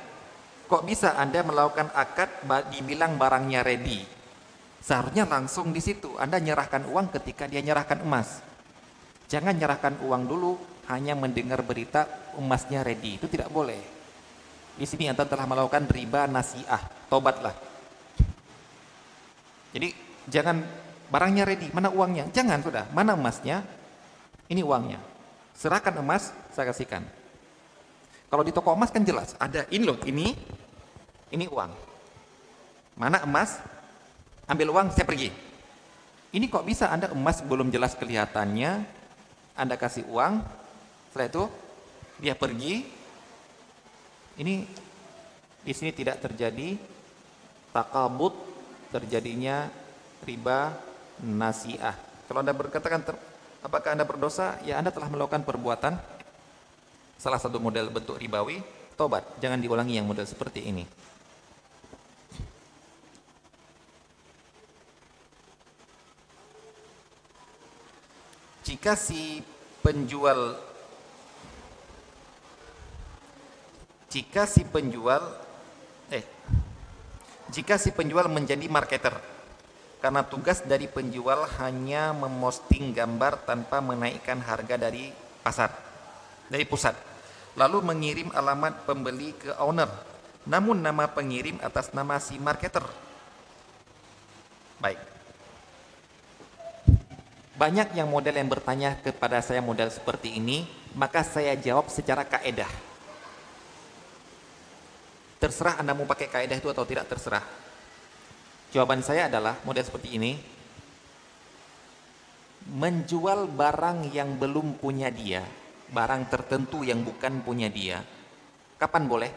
[0.67, 2.43] Kok bisa Anda melakukan akad
[2.75, 4.03] dibilang barangnya ready?
[4.83, 8.48] Seharusnya langsung di situ Anda nyerahkan uang ketika dia nyerahkan emas.
[9.29, 10.57] Jangan nyerahkan uang dulu
[10.89, 13.21] hanya mendengar berita emasnya ready.
[13.21, 13.77] Itu tidak boleh.
[14.79, 16.81] Di sini Anda telah melakukan riba nasiah.
[17.13, 17.53] Tobatlah.
[19.77, 19.93] Jadi
[20.25, 20.65] jangan
[21.13, 22.29] barangnya ready, mana uangnya?
[22.33, 23.65] Jangan sudah, mana emasnya?
[24.49, 25.01] Ini uangnya.
[25.53, 27.05] Serahkan emas, saya kasihkan.
[28.29, 30.33] Kalau di toko emas kan jelas, ada ini loh, ini
[31.33, 31.73] ini uang.
[32.97, 33.61] Mana emas?
[34.49, 35.29] Ambil uang, saya pergi.
[36.33, 38.85] Ini kok bisa Anda emas belum jelas kelihatannya,
[39.59, 40.39] anda kasih uang,
[41.11, 41.45] setelah itu
[42.23, 42.87] dia pergi.
[44.39, 44.55] Ini
[45.67, 46.79] di sini tidak terjadi
[47.75, 48.39] takabut
[48.95, 49.67] terjadinya
[50.23, 50.79] riba
[51.27, 51.99] nasiah.
[52.31, 53.19] Kalau Anda berkatakan ter,
[53.67, 54.63] apakah Anda berdosa?
[54.63, 55.99] Ya Anda telah melakukan perbuatan
[57.19, 58.63] salah satu model bentuk ribawi,
[58.95, 59.27] tobat.
[59.43, 60.87] Jangan diulangi yang model seperti ini.
[68.69, 69.41] Jika si
[69.81, 70.53] penjual
[74.13, 75.25] jika si penjual
[76.13, 76.21] eh
[77.49, 79.17] jika si penjual menjadi marketer
[80.05, 85.73] karena tugas dari penjual hanya memosting gambar tanpa menaikkan harga dari pasar
[86.53, 86.93] dari pusat
[87.57, 89.89] lalu mengirim alamat pembeli ke owner.
[90.45, 92.85] Namun nama pengirim atas nama si marketer.
[94.77, 95.18] Baik
[97.59, 100.65] banyak yang model yang bertanya kepada saya model seperti ini
[100.95, 102.89] maka saya jawab secara kaedah
[105.39, 107.47] Terserah Anda mau pakai kaidah itu atau tidak terserah.
[108.75, 110.35] Jawaban saya adalah model seperti ini.
[112.69, 115.41] Menjual barang yang belum punya dia,
[115.95, 118.03] barang tertentu yang bukan punya dia.
[118.77, 119.31] Kapan boleh?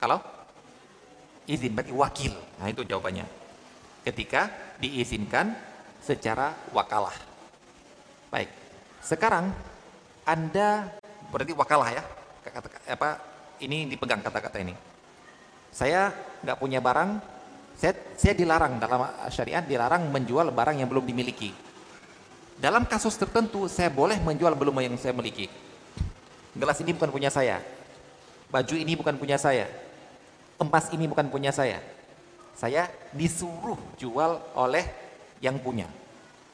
[0.00, 0.18] Kalau
[1.46, 2.34] izin berarti wakil.
[2.58, 3.41] Nah, itu jawabannya.
[4.02, 4.50] Ketika
[4.82, 5.54] diizinkan
[6.02, 7.14] secara wakalah.
[8.28, 8.50] Baik.
[8.98, 9.54] Sekarang
[10.26, 10.90] Anda
[11.30, 12.02] berarti wakalah ya.
[12.42, 13.22] Kata, apa
[13.62, 14.74] ini dipegang kata-kata ini.
[15.70, 16.10] Saya
[16.42, 17.22] nggak punya barang,
[17.78, 21.54] saya, saya dilarang dalam syariat dilarang menjual barang yang belum dimiliki.
[22.58, 25.50] Dalam kasus tertentu saya boleh menjual belum yang saya miliki.
[26.52, 27.64] Gelas ini bukan punya saya,
[28.52, 29.64] baju ini bukan punya saya,
[30.60, 31.80] emas ini bukan punya saya.
[32.62, 34.86] Saya disuruh jual oleh
[35.42, 35.90] yang punya,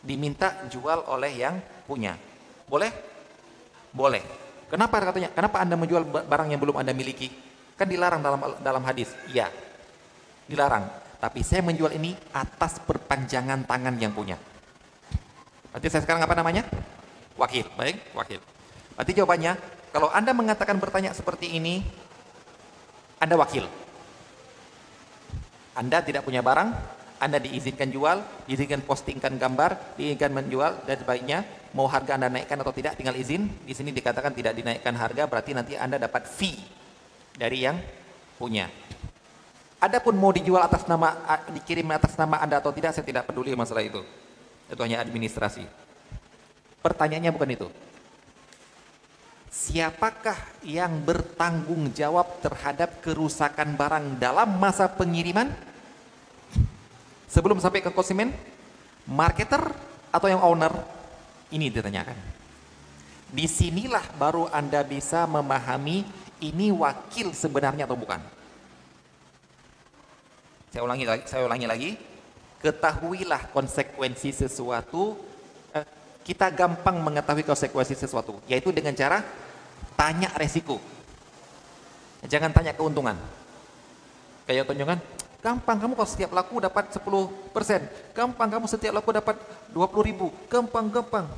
[0.00, 2.16] diminta jual oleh yang punya.
[2.64, 2.88] Boleh?
[3.92, 4.24] Boleh.
[4.72, 5.28] Kenapa katanya?
[5.36, 7.28] Kenapa Anda menjual barang yang belum Anda miliki?
[7.76, 9.12] Kan dilarang dalam dalam hadis.
[9.28, 9.52] Iya.
[10.48, 10.88] Dilarang.
[11.20, 14.40] Tapi saya menjual ini atas perpanjangan tangan yang punya.
[15.76, 16.64] Berarti saya sekarang apa namanya?
[17.36, 17.68] Wakil.
[17.76, 18.40] Baik, wakil.
[18.96, 19.52] Berarti jawabannya,
[19.92, 21.84] kalau Anda mengatakan bertanya seperti ini,
[23.20, 23.68] Anda wakil.
[25.78, 31.38] Anda tidak punya barang, anda diizinkan jual, diizinkan postingkan gambar, diizinkan menjual dan sebagainya.
[31.74, 33.50] Mau harga Anda naikkan atau tidak tinggal izin.
[33.66, 36.54] Di sini dikatakan tidak dinaikkan harga berarti nanti Anda dapat fee
[37.34, 37.76] dari yang
[38.38, 38.70] punya.
[39.82, 41.14] Adapun mau dijual atas nama
[41.50, 44.02] dikirim atas nama Anda atau tidak saya tidak peduli masalah itu.
[44.70, 45.66] Itu hanya administrasi.
[46.82, 47.66] Pertanyaannya bukan itu.
[49.58, 55.50] Siapakah yang bertanggung jawab terhadap kerusakan barang dalam masa pengiriman?
[57.26, 58.30] Sebelum sampai ke konsumen,
[59.10, 59.58] marketer
[60.14, 60.70] atau yang owner?
[61.50, 62.14] Ini ditanyakan.
[63.34, 66.06] Di sinilah baru Anda bisa memahami
[66.38, 68.22] ini wakil sebenarnya atau bukan.
[70.70, 71.90] Saya ulangi lagi, saya ulangi lagi.
[72.62, 75.18] Ketahuilah konsekuensi sesuatu.
[75.74, 75.82] Eh,
[76.22, 79.47] kita gampang mengetahui konsekuensi sesuatu, yaitu dengan cara
[79.98, 80.78] tanya resiko.
[82.22, 83.18] Jangan tanya keuntungan.
[84.46, 84.98] Kayak tunjukkan,
[85.38, 87.86] Gampang kamu kalau setiap laku dapat 10 persen.
[88.10, 89.38] Gampang kamu setiap laku dapat
[89.70, 90.34] 20 ribu.
[90.50, 91.30] Gampang, gampang.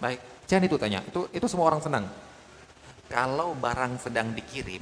[0.00, 1.04] Baik, jangan itu tanya.
[1.04, 2.08] Itu itu semua orang senang.
[3.12, 4.80] Kalau barang sedang dikirim,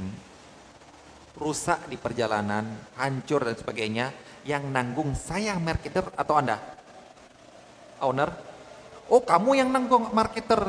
[1.35, 4.15] rusak di perjalanan, hancur dan sebagainya,
[4.47, 6.63] yang nanggung saya marketer atau Anda?
[7.99, 8.31] Owner?
[9.11, 10.63] Oh kamu yang nanggung marketer.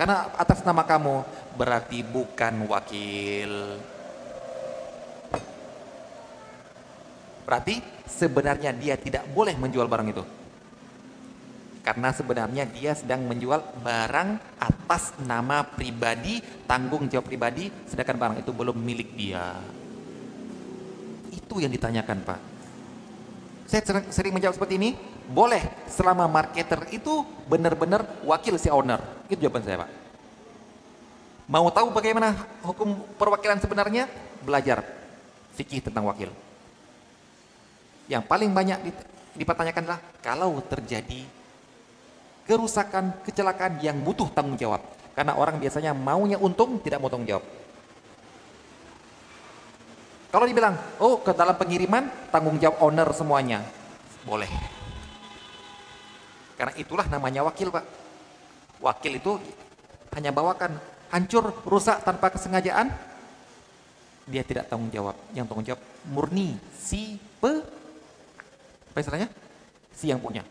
[0.00, 1.28] Karena atas nama kamu.
[1.60, 3.76] Berarti bukan wakil.
[7.44, 10.24] Berarti sebenarnya dia tidak boleh menjual barang itu.
[11.84, 18.52] Karena sebenarnya dia sedang menjual barang atas nama pribadi, tanggung jawab pribadi, sedangkan barang itu
[18.56, 19.52] belum milik dia.
[21.28, 22.40] Itu yang ditanyakan Pak.
[23.68, 24.90] Saya sering, menjawab seperti ini,
[25.30, 28.98] boleh selama marketer itu benar-benar wakil si owner.
[29.30, 29.90] Itu jawaban saya Pak.
[31.50, 32.34] Mau tahu bagaimana
[32.66, 34.10] hukum perwakilan sebenarnya?
[34.42, 34.82] Belajar
[35.54, 36.30] fikih tentang wakil.
[38.10, 38.78] Yang paling banyak
[39.38, 41.22] dipertanyakan adalah kalau terjadi
[42.46, 44.82] kerusakan, kecelakaan yang butuh tanggung jawab.
[45.14, 47.44] Karena orang biasanya maunya untung, tidak mau tanggung jawab.
[50.30, 53.62] Kalau dibilang, oh ke dalam pengiriman tanggung jawab owner semuanya,
[54.22, 54.79] boleh.
[56.60, 57.88] Karena itulah namanya wakil pak.
[58.84, 59.40] Wakil itu
[60.12, 60.76] hanya bawakan
[61.08, 62.92] hancur, rusak tanpa kesengajaan,
[64.28, 65.16] dia tidak tanggung jawab.
[65.32, 65.80] Yang tanggung jawab
[66.12, 67.64] murni si pe
[68.92, 69.28] apa istilahnya?
[69.96, 70.44] Si yang punya.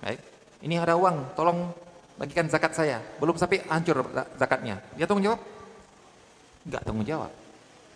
[0.00, 0.20] Baik.
[0.64, 1.68] Ini ada uang, tolong
[2.16, 3.04] bagikan zakat saya.
[3.20, 4.00] Belum sampai hancur
[4.40, 4.80] zakatnya.
[4.96, 5.40] Dia tanggung jawab?
[6.64, 7.32] Enggak tanggung jawab.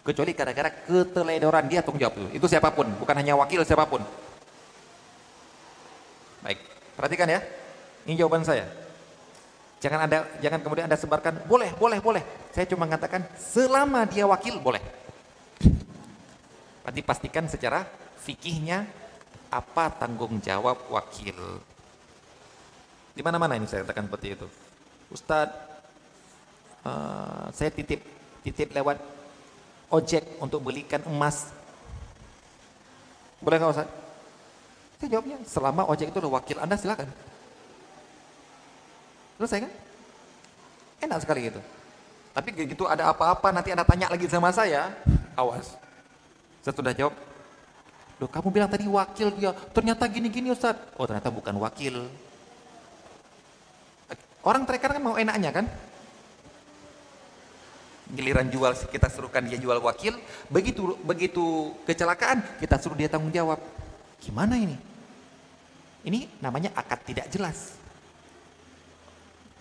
[0.04, 2.44] Kecuali gara-gara keteledoran dia tanggung jawab itu.
[2.44, 4.04] Itu siapa pun, bukan hanya wakil siapa pun.
[6.42, 6.58] Baik,
[6.94, 7.40] perhatikan ya.
[8.06, 8.64] Ini jawaban saya.
[9.78, 12.22] Jangan ada jangan kemudian Anda sebarkan, boleh, boleh, boleh.
[12.50, 14.82] Saya cuma mengatakan selama dia wakil boleh.
[16.82, 17.86] Berarti pastikan secara
[18.18, 18.88] fikihnya
[19.52, 21.36] apa tanggung jawab wakil.
[23.14, 24.46] Di mana-mana ini saya katakan seperti itu.
[25.14, 25.58] Ustadz,
[26.84, 28.02] uh, saya titip
[28.42, 28.98] titip lewat
[29.94, 31.50] ojek untuk belikan emas.
[33.38, 34.07] Boleh nggak?
[34.98, 37.06] Saya jawabnya, selama ojek itu wakil Anda silakan.
[39.38, 39.72] Selesai kan?
[41.06, 41.60] Enak sekali gitu.
[42.34, 44.90] Tapi begitu ada apa-apa nanti Anda tanya lagi sama saya,
[45.38, 45.78] awas.
[46.66, 47.14] Saya sudah jawab,
[48.18, 50.74] Loh kamu bilang tadi wakil dia, ternyata gini-gini Ustaz.
[50.98, 52.10] Oh ternyata bukan wakil.
[54.42, 55.66] Orang terkadang kan mau enaknya kan?
[58.10, 60.18] Giliran jual kita suruhkan dia jual wakil,
[60.50, 63.62] begitu begitu kecelakaan kita suruh dia tanggung jawab.
[64.22, 64.76] Gimana ini?
[66.06, 67.78] Ini namanya akad tidak jelas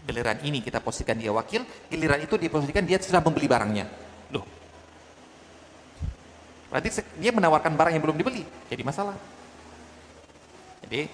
[0.08, 3.86] giliran ini kita posisikan dia wakil, giliran itu diposisikan dia sudah membeli barangnya.
[4.32, 4.48] Loh.
[6.72, 9.20] Berarti dia menawarkan barang yang belum dibeli, jadi masalah.
[10.88, 11.12] Jadi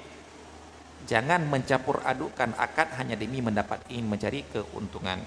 [1.09, 5.17] jangan mencampur adukan akad hanya demi mendapat ingin mencari keuntungan.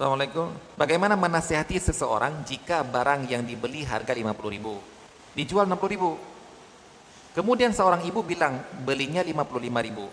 [0.00, 0.48] Assalamualaikum.
[0.80, 4.80] Bagaimana menasihati seseorang jika barang yang dibeli harga 50 ribu,
[5.36, 6.16] dijual 60 ribu?
[7.36, 10.08] Kemudian seorang ibu bilang belinya 55 ribu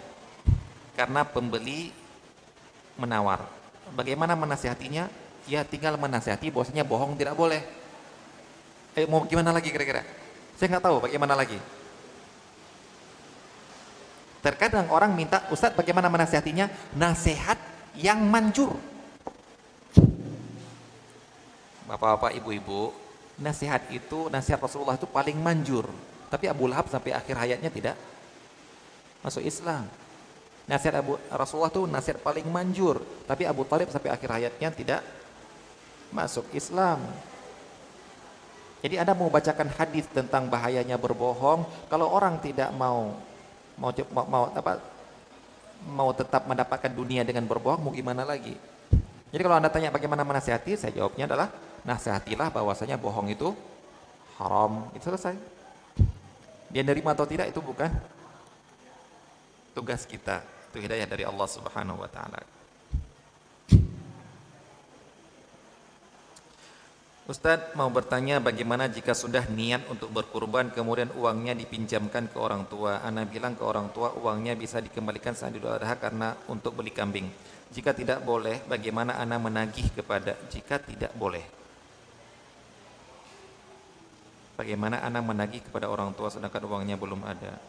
[0.91, 1.95] karena pembeli
[2.99, 3.47] menawar.
[3.95, 5.07] Bagaimana menasihatinya?
[5.47, 7.63] Ya tinggal menasihati bahwasanya bohong tidak boleh.
[8.91, 10.03] Eh mau gimana lagi kira-kira?
[10.59, 11.55] Saya nggak tahu bagaimana lagi.
[14.43, 16.91] Terkadang orang minta Ustadz bagaimana menasihatinya?
[16.91, 17.55] Nasihat
[17.95, 18.96] yang manjur.
[21.87, 22.91] Bapak-bapak, ibu-ibu,
[23.39, 25.87] nasihat itu, nasihat Rasulullah itu paling manjur
[26.27, 27.95] tapi Abu Lahab sampai akhir hayatnya tidak
[29.23, 29.87] masuk Islam.
[30.67, 35.01] Nasihat Abu Rasulullah itu nasihat paling manjur, tapi Abu Talib sampai akhir hayatnya tidak
[36.11, 36.99] masuk Islam.
[38.83, 43.15] Jadi Anda mau bacakan hadis tentang bahayanya berbohong, kalau orang tidak mau
[43.79, 44.83] mau mau, mau apa
[45.87, 48.59] mau tetap mendapatkan dunia dengan berbohong, mau gimana lagi?
[49.31, 51.47] Jadi kalau Anda tanya bagaimana menasihati, saya jawabnya adalah
[51.87, 53.55] nasihatilah bahwasanya bohong itu
[54.37, 54.91] haram.
[54.91, 55.39] Itu selesai.
[56.67, 57.87] Dia nerima atau tidak itu bukan
[59.71, 60.43] tugas kita.
[60.69, 62.43] Itu hidayah dari Allah Subhanahu wa taala.
[67.27, 73.03] Ustadz mau bertanya bagaimana jika sudah niat untuk berkurban kemudian uangnya dipinjamkan ke orang tua.
[73.03, 77.27] Ana bilang ke orang tua uangnya bisa dikembalikan saat Idul Adha karena untuk beli kambing.
[77.67, 81.56] Jika tidak boleh, bagaimana ana menagih kepada jika tidak boleh?
[84.57, 87.61] Bagaimana anak menagih kepada orang tua sedangkan uangnya belum ada?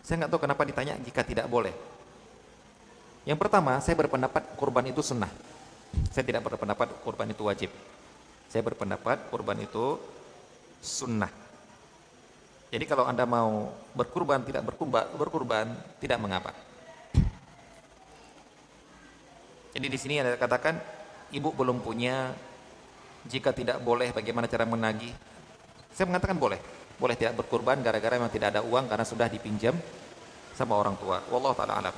[0.00, 1.76] Saya nggak tahu kenapa ditanya jika tidak boleh.
[3.28, 5.28] Yang pertama, saya berpendapat kurban itu sunnah.
[6.08, 7.68] Saya tidak berpendapat kurban itu wajib.
[8.48, 10.00] Saya berpendapat kurban itu
[10.80, 11.28] sunnah.
[12.72, 15.66] Jadi kalau anda mau berkurban tidak berkurban, berkurban
[16.00, 16.56] tidak mengapa.
[19.76, 20.80] Jadi di sini ada katakan
[21.36, 22.32] ibu belum punya
[23.28, 25.12] jika tidak boleh, bagaimana cara menagih?
[25.92, 26.56] Saya mengatakan boleh.
[26.98, 29.76] Boleh tidak berkurban gara-gara memang tidak ada uang karena sudah dipinjam
[30.56, 31.22] sama orang tua.
[31.30, 31.94] Wallahu taala alam.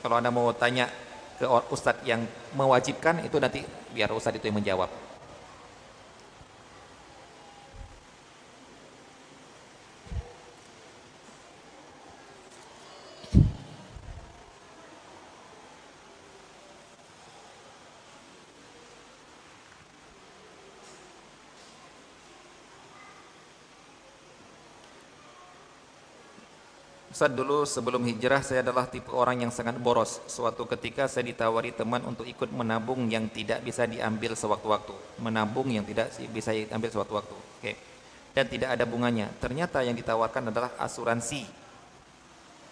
[0.00, 0.90] Kalau Anda mau tanya
[1.38, 2.24] ke ustadz yang
[2.56, 3.62] mewajibkan itu nanti
[3.94, 5.09] biar ustadz itu yang menjawab.
[27.20, 30.24] Ustaz dulu sebelum hijrah saya adalah tipe orang yang sangat boros.
[30.24, 35.20] Suatu ketika saya ditawari teman untuk ikut menabung yang tidak bisa diambil sewaktu-waktu.
[35.20, 37.36] Menabung yang tidak bisa diambil sewaktu-waktu.
[37.36, 37.76] Oke.
[38.32, 39.28] Dan tidak ada bunganya.
[39.36, 41.44] Ternyata yang ditawarkan adalah asuransi.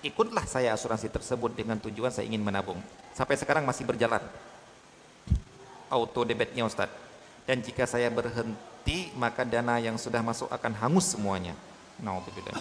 [0.09, 2.81] Ikutlah saya asuransi tersebut dengan tujuan saya ingin menabung.
[3.13, 4.25] Sampai sekarang masih berjalan.
[5.93, 6.89] Auto debitnya Ustaz.
[7.45, 11.53] Dan jika saya berhenti, maka dana yang sudah masuk akan hangus semuanya.
[12.01, 12.57] Nauzubillah.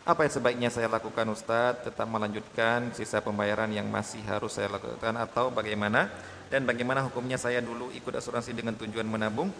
[0.00, 1.84] Apa yang sebaiknya saya lakukan Ustadz?
[1.92, 6.08] Tetap melanjutkan sisa pembayaran yang masih harus saya lakukan atau bagaimana?
[6.48, 9.52] Dan bagaimana hukumnya saya dulu ikut asuransi dengan tujuan menabung?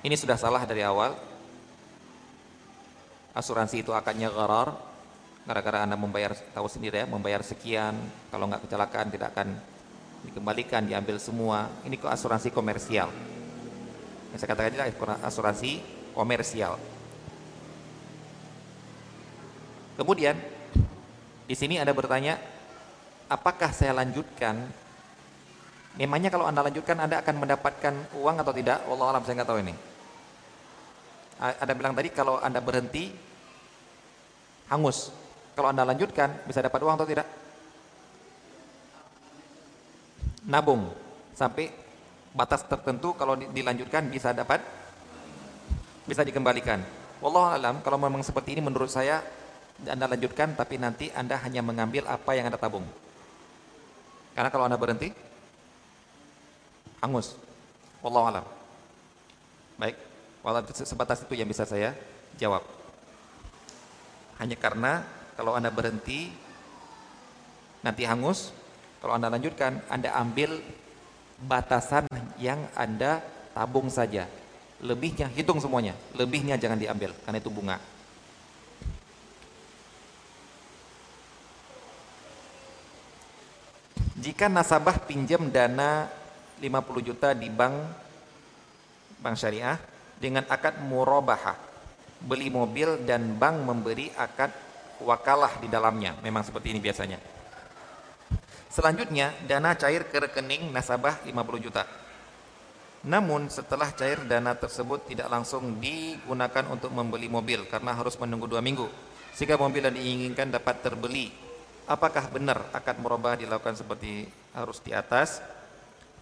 [0.00, 1.12] Ini sudah salah dari awal.
[3.36, 4.72] Asuransi itu akadnya gharar.
[5.44, 7.94] Gara-gara anda membayar tahu sendiri ya membayar sekian
[8.34, 9.54] kalau nggak kecelakaan tidak akan
[10.24, 11.70] dikembalikan diambil semua.
[11.84, 13.12] Ini kok asuransi komersial?
[14.34, 16.80] Yang saya katakan adalah asuransi komersial.
[20.00, 20.36] Kemudian
[21.44, 22.40] di sini ada bertanya,
[23.28, 24.64] apakah saya lanjutkan?
[25.96, 28.84] Memangnya kalau anda lanjutkan, anda akan mendapatkan uang atau tidak?
[28.84, 29.74] Allah alam saya nggak tahu ini.
[31.36, 33.12] Ada bilang tadi kalau anda berhenti,
[34.72, 35.12] hangus.
[35.56, 37.28] Kalau anda lanjutkan, bisa dapat uang atau tidak?
[40.44, 40.92] Nabung
[41.32, 41.72] sampai
[42.36, 44.60] batas tertentu kalau dilanjutkan bisa dapat,
[46.06, 46.80] bisa dikembalikan.
[47.20, 49.20] Allah alam kalau memang seperti ini menurut saya
[49.84, 52.88] anda lanjutkan tapi nanti Anda hanya mengambil apa yang Anda tabung.
[54.32, 55.12] Karena kalau Anda berhenti,
[57.04, 57.36] angus.
[58.00, 58.44] Wallahu alam.
[59.76, 59.96] Baik,
[60.40, 61.92] walau sebatas itu yang bisa saya
[62.40, 62.64] jawab.
[64.40, 65.04] Hanya karena
[65.36, 66.32] kalau Anda berhenti
[67.84, 68.56] nanti hangus,
[69.04, 70.64] kalau Anda lanjutkan Anda ambil
[71.44, 72.08] batasan
[72.40, 73.20] yang Anda
[73.52, 74.24] tabung saja.
[74.84, 77.80] Lebihnya hitung semuanya, lebihnya jangan diambil karena itu bunga.
[84.16, 86.08] Jika nasabah pinjam dana
[86.60, 87.76] 50 juta di bank
[89.20, 89.80] bank syariah
[90.16, 91.56] dengan akad murabahah,
[92.24, 94.52] beli mobil dan bank memberi akad
[95.00, 96.16] wakalah di dalamnya.
[96.20, 97.20] Memang seperti ini biasanya.
[98.72, 101.84] Selanjutnya, dana cair ke rekening nasabah 50 juta.
[103.04, 108.64] Namun setelah cair dana tersebut tidak langsung digunakan untuk membeli mobil karena harus menunggu dua
[108.64, 108.88] minggu.
[109.36, 111.46] Sehingga mobil yang diinginkan dapat terbeli
[111.86, 114.26] Apakah benar akad murabah dilakukan seperti
[114.58, 115.38] harus di atas?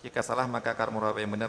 [0.05, 1.49] Jika salah maka akad murabah yang benar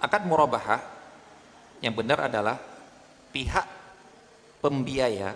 [0.00, 0.80] Akad murabahah
[1.82, 2.56] yang benar adalah
[3.34, 3.66] pihak
[4.62, 5.34] pembiaya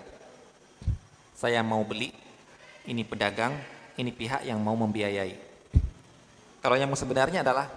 [1.36, 2.08] saya mau beli,
[2.88, 3.52] ini pedagang,
[4.00, 5.36] ini pihak yang mau membiayai.
[6.64, 7.68] Kalau yang sebenarnya adalah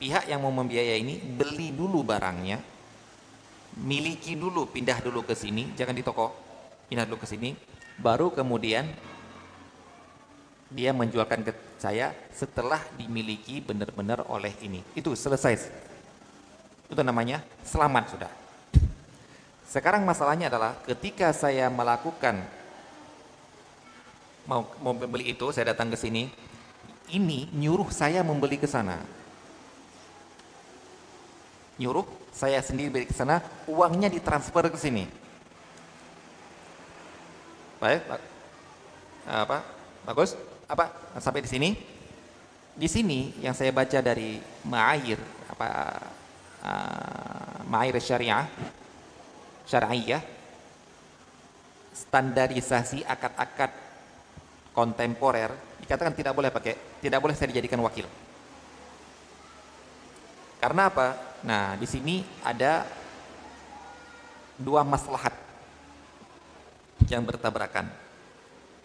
[0.00, 2.56] pihak yang mau membiayai ini beli dulu barangnya,
[3.84, 6.32] miliki dulu, pindah dulu ke sini, jangan di toko,
[6.88, 7.52] pindah dulu ke sini,
[8.00, 8.88] baru kemudian
[10.72, 14.80] dia menjualkan ke saya setelah dimiliki benar-benar oleh ini.
[14.96, 15.68] Itu selesai.
[16.86, 18.32] Itu namanya selamat sudah.
[19.66, 22.38] Sekarang masalahnya adalah ketika saya melakukan
[24.46, 26.30] mau mau beli itu, saya datang ke sini,
[27.10, 29.02] ini nyuruh saya membeli ke sana.
[31.76, 35.04] Nyuruh saya sendiri beli ke sana, uangnya ditransfer ke sini.
[37.82, 38.06] Baik,
[39.26, 39.66] apa?
[40.06, 40.38] Bagus?
[40.70, 40.94] Apa?
[41.18, 41.70] Sampai di sini?
[42.72, 45.18] Di sini yang saya baca dari Ma'air
[45.48, 45.68] apa
[46.64, 48.46] uh, Ma'air Syariah
[49.66, 50.22] Syariah
[51.96, 53.72] standarisasi akad-akad
[54.76, 55.50] kontemporer
[55.80, 58.04] dikatakan tidak boleh pakai tidak boleh saya dijadikan wakil.
[60.60, 61.08] Karena apa?
[61.46, 62.84] Nah, di sini ada
[64.56, 65.32] dua maslahat
[67.06, 67.86] yang bertabrakan.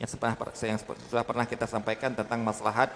[0.01, 2.89] Yang sudah pernah kita sampaikan tentang maslahat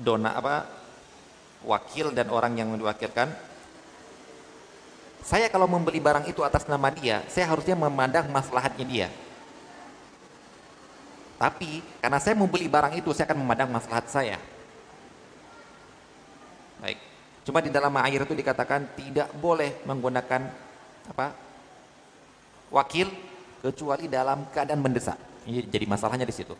[0.00, 0.64] dona apa
[1.64, 3.28] wakil dan orang yang diwakilkan.
[5.20, 9.08] Saya kalau membeli barang itu atas nama dia, saya harusnya memandang maslahatnya dia.
[11.36, 14.36] Tapi karena saya membeli barang itu, saya akan memandang maslahat saya.
[16.80, 16.98] Baik.
[17.44, 20.42] Cuma di dalam air itu dikatakan tidak boleh menggunakan
[21.08, 21.26] apa?
[22.70, 23.10] wakil
[23.60, 25.18] kecuali dalam keadaan mendesak.
[25.44, 26.54] Jadi masalahnya di situ.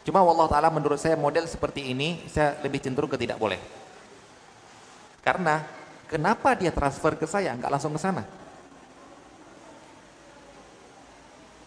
[0.00, 3.60] Cuma Allah taala menurut saya model seperti ini saya lebih cenderung ke tidak boleh.
[5.20, 5.60] Karena
[6.08, 8.24] kenapa dia transfer ke saya nggak langsung ke sana?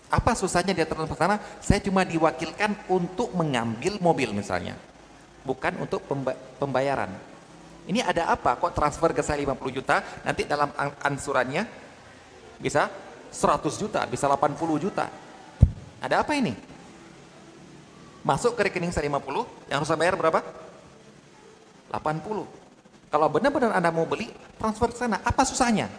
[0.09, 1.37] Apa susahnya dia transfer sana?
[1.61, 4.77] Saya cuma diwakilkan untuk mengambil mobil misalnya.
[5.45, 6.01] Bukan untuk
[6.57, 7.09] pembayaran.
[7.83, 8.55] Ini ada apa?
[8.55, 10.71] Kok transfer ke saya 50 juta, nanti dalam
[11.03, 11.67] ansurannya
[12.61, 12.87] bisa
[13.27, 15.11] 100 juta, bisa 80 juta.
[15.99, 16.72] Ada apa ini?
[18.23, 20.39] Masuk ke rekening saya 50, yang harus saya bayar berapa?
[21.91, 22.47] 80.
[23.11, 25.19] Kalau benar-benar Anda mau beli, transfer ke sana.
[25.21, 25.91] Apa susahnya?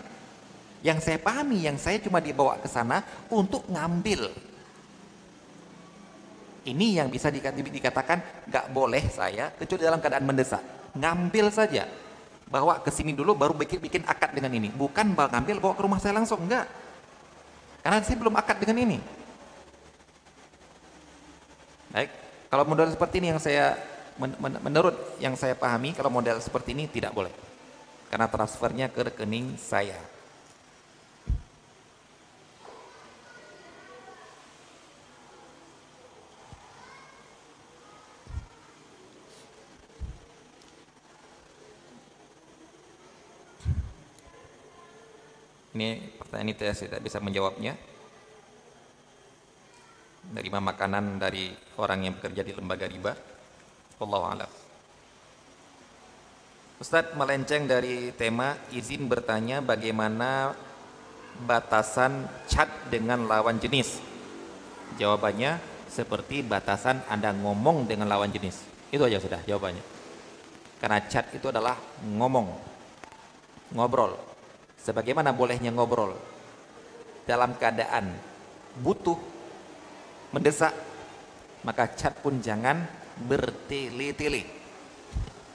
[0.81, 4.33] Yang saya pahami, yang saya cuma dibawa ke sana untuk ngambil.
[6.65, 10.65] Ini yang bisa dikatakan nggak boleh saya kecuali dalam keadaan mendesak.
[10.97, 11.85] Ngambil saja.
[12.45, 14.69] bawa ke sini dulu baru bikin, bikin akad dengan ini.
[14.69, 16.69] Bukan ngambil bawa ke rumah saya langsung, enggak.
[17.81, 18.99] Karena saya belum akad dengan ini.
[21.95, 22.11] Baik,
[22.51, 23.79] kalau model seperti ini yang saya
[24.43, 27.31] menurut yang saya pahami kalau model seperti ini tidak boleh.
[28.11, 29.95] Karena transfernya ke rekening saya.
[45.79, 47.94] Ini pertanyaan itu saya tidak bisa menjawabnya.
[50.33, 53.13] Menerima makanan dari orang yang bekerja di lembaga riba.
[54.01, 54.51] Wallahu a'lam.
[56.81, 60.53] Ustadz melenceng dari tema izin bertanya bagaimana
[61.47, 63.99] batasan chat dengan lawan jenis.
[64.99, 65.59] Jawabannya
[65.91, 68.63] seperti batasan Anda ngomong dengan lawan jenis.
[68.91, 69.83] Itu aja sudah jawabannya.
[70.83, 72.51] Karena chat itu adalah ngomong,
[73.73, 74.19] ngobrol,
[74.77, 76.13] sebagaimana bolehnya ngobrol
[77.25, 78.13] dalam keadaan
[78.85, 79.17] butuh
[80.35, 80.75] mendesak
[81.63, 82.83] maka chat pun jangan
[83.31, 84.43] bertele-tele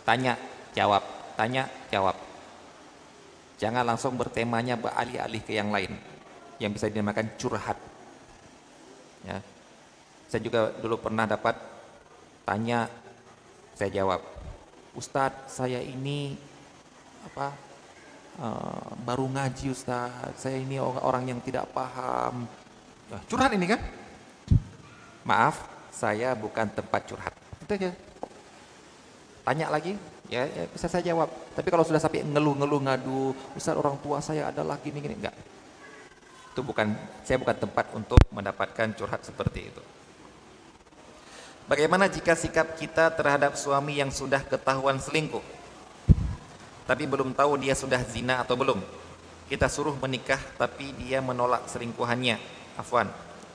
[0.07, 0.39] tanya
[0.71, 2.19] jawab tanya jawab.
[3.55, 5.95] Jangan langsung bertemanya beralih-alih ke yang lain.
[6.59, 7.79] Yang bisa dinamakan curhat.
[9.23, 9.39] Ya.
[10.27, 11.55] Saya juga dulu pernah dapat
[12.43, 12.91] tanya
[13.75, 14.19] saya jawab
[14.95, 16.35] Ustadz saya ini
[17.23, 17.55] apa
[18.43, 22.47] uh, baru ngaji Ustaz, saya ini orang yang tidak paham.
[23.09, 23.81] Nah, curhat ini kan?
[25.27, 27.33] Maaf, saya bukan tempat curhat.
[27.63, 27.91] Itu aja.
[29.43, 29.97] Tanya lagi,
[30.29, 31.27] ya, ya bisa saya jawab.
[31.57, 35.35] Tapi kalau sudah sampai ngeluh-ngeluh ngadu, Ustaz orang tua saya ada lagi gini, gini, enggak.
[36.53, 36.93] Itu bukan,
[37.25, 39.81] saya bukan tempat untuk mendapatkan curhat seperti itu.
[41.65, 45.59] Bagaimana jika sikap kita terhadap suami yang sudah ketahuan selingkuh?
[46.89, 48.81] tapi belum tahu dia sudah zina atau belum.
[49.45, 52.41] Kita suruh menikah tapi dia menolak selingkuhannya.
[52.81, 53.05] Afwan,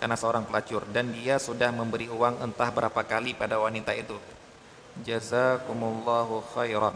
[0.05, 4.12] karena seorang pelacur dan dia sudah memberi uang entah berapa kali pada wanita itu.
[5.01, 6.93] Jazakumullahu khairan.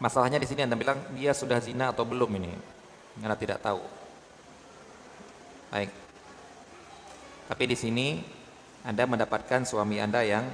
[0.00, 2.56] Masalahnya di sini Anda bilang dia sudah zina atau belum ini.
[3.20, 3.84] Anda tidak tahu.
[5.68, 5.92] Baik.
[7.52, 8.24] Tapi di sini
[8.80, 10.48] Anda mendapatkan suami Anda yang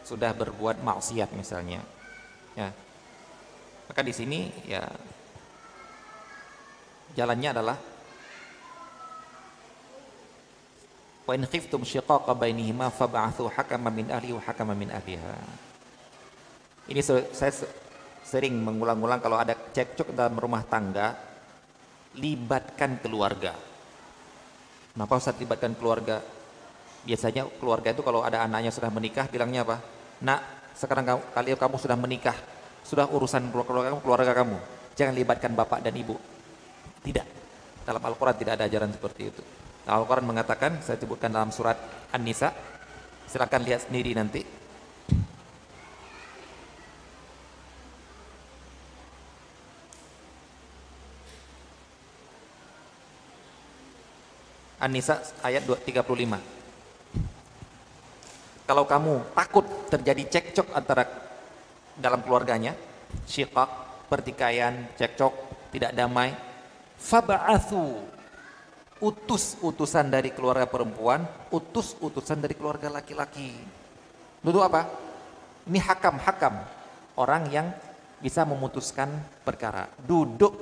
[0.00, 1.84] sudah berbuat maksiat misalnya.
[2.56, 2.72] Ya.
[3.90, 4.84] Maka di sini ya
[7.12, 7.76] jalannya adalah
[11.22, 15.38] Wa in khiftum shiqaqa bainihima fab'athu hakaman min ahli wa hakaman min ahliha.
[16.90, 16.98] Ini
[17.30, 17.52] saya
[18.26, 21.14] sering mengulang-ulang kalau ada cekcok dalam rumah tangga,
[22.18, 23.54] libatkan keluarga.
[24.92, 26.18] Kenapa Ustaz libatkan keluarga?
[27.06, 29.78] Biasanya keluarga itu kalau ada anaknya sudah menikah bilangnya apa?
[30.26, 30.40] Nak,
[30.74, 32.36] sekarang kamu, kalian kamu sudah menikah,
[32.82, 34.56] sudah urusan keluarga kamu, keluarga kamu.
[34.98, 36.18] Jangan libatkan bapak dan ibu.
[37.02, 37.26] Tidak.
[37.82, 39.42] Dalam Al-Quran tidak ada ajaran seperti itu.
[39.88, 41.74] Al-Quran mengatakan, saya sebutkan dalam surat
[42.14, 42.54] An-Nisa,
[43.26, 44.42] silakan lihat sendiri nanti.
[54.82, 56.02] An-Nisa ayat 35.
[58.66, 61.06] Kalau kamu takut terjadi cekcok antara
[61.96, 62.72] dalam keluarganya,
[63.28, 63.70] syiqaq,
[64.08, 65.34] pertikaian, cekcok,
[65.72, 66.36] tidak damai,
[67.00, 68.00] fab'athu
[69.02, 73.50] utus utusan dari keluarga perempuan, utus utusan dari keluarga laki-laki.
[74.38, 74.86] Duduk apa?
[75.66, 76.54] Ini hakam, hakam.
[77.18, 77.74] Orang yang
[78.22, 79.10] bisa memutuskan
[79.42, 79.90] perkara.
[79.98, 80.54] Duduk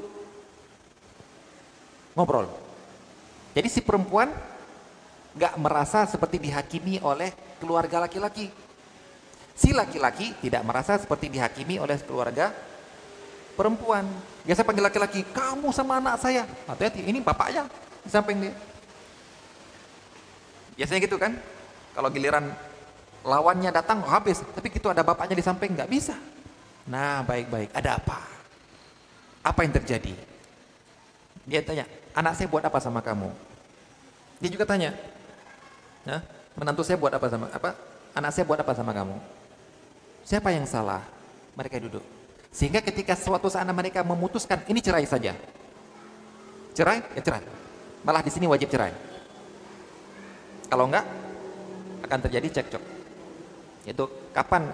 [2.17, 2.49] ngobrol.
[3.53, 4.33] Jadi si perempuan
[5.37, 7.31] gak merasa seperti dihakimi oleh
[7.61, 8.49] keluarga laki-laki.
[9.61, 12.49] Si laki-laki tidak merasa seperti dihakimi oleh keluarga
[13.61, 14.09] perempuan.
[14.49, 16.49] Biasa panggil laki-laki, kamu sama anak saya.
[16.65, 17.69] Hati-hati, ini bapaknya
[18.01, 18.57] di samping dia.
[20.81, 21.37] Biasanya gitu kan?
[21.93, 22.49] Kalau giliran
[23.21, 24.41] lawannya datang, oh habis.
[24.41, 26.17] Tapi gitu ada bapaknya di samping, nggak bisa.
[26.89, 27.69] Nah, baik-baik.
[27.77, 28.17] Ada apa?
[29.45, 30.17] Apa yang terjadi?
[31.45, 31.85] Dia tanya,
[32.17, 33.29] anak saya buat apa sama kamu?
[34.41, 34.97] Dia juga tanya,
[36.09, 36.25] ya,
[36.57, 37.77] menantu saya buat apa sama apa?
[38.17, 39.40] Anak saya buat apa sama kamu?
[40.25, 41.03] Siapa yang salah?
[41.57, 42.05] Mereka duduk.
[42.51, 45.35] Sehingga ketika suatu saat mereka memutuskan ini cerai saja.
[46.75, 47.43] Cerai, ya cerai.
[48.03, 48.91] Malah di sini wajib cerai.
[50.71, 51.07] Kalau enggak
[52.07, 52.83] akan terjadi cekcok.
[53.87, 54.71] Itu kapan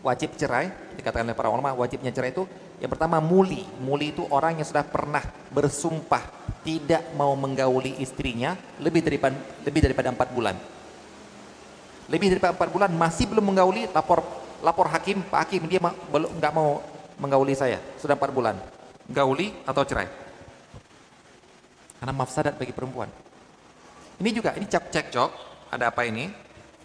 [0.00, 0.72] wajib cerai?
[0.96, 2.44] Dikatakan oleh para ulama wajibnya cerai itu
[2.80, 5.20] yang pertama muli, muli itu orang yang sudah pernah
[5.52, 6.24] bersumpah
[6.64, 9.36] tidak mau menggauli istrinya lebih daripada
[9.68, 10.56] lebih daripada empat bulan.
[12.10, 14.20] Lebih dari 4 bulan masih belum menggauli, lapor
[14.60, 16.82] lapor hakim, Pak Hakim dia belum nggak mau
[17.16, 18.58] menggauli saya, sudah 4 bulan.
[19.10, 20.10] Gauli atau cerai?
[22.02, 23.08] Karena mafsadat bagi perempuan.
[24.20, 25.30] Ini juga, ini cek cekcok,
[25.72, 26.28] ada apa ini?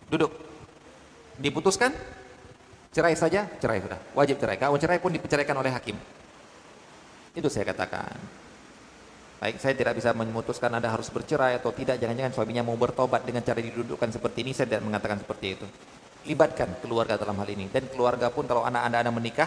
[0.07, 0.31] Duduk.
[1.35, 1.91] Diputuskan?
[2.95, 3.99] Cerai saja, cerai sudah.
[4.15, 4.55] Wajib cerai.
[4.55, 5.99] Kalau cerai pun diperceraikan oleh hakim.
[7.35, 8.15] Itu saya katakan.
[9.45, 12.01] Baik, saya tidak bisa memutuskan Anda harus bercerai atau tidak.
[12.01, 14.57] Jangan-jangan suaminya mau bertobat dengan cara didudukkan seperti ini.
[14.57, 15.69] Saya tidak mengatakan seperti itu.
[16.25, 17.69] Libatkan keluarga dalam hal ini.
[17.69, 19.45] Dan keluarga pun kalau anak Anda, menikah,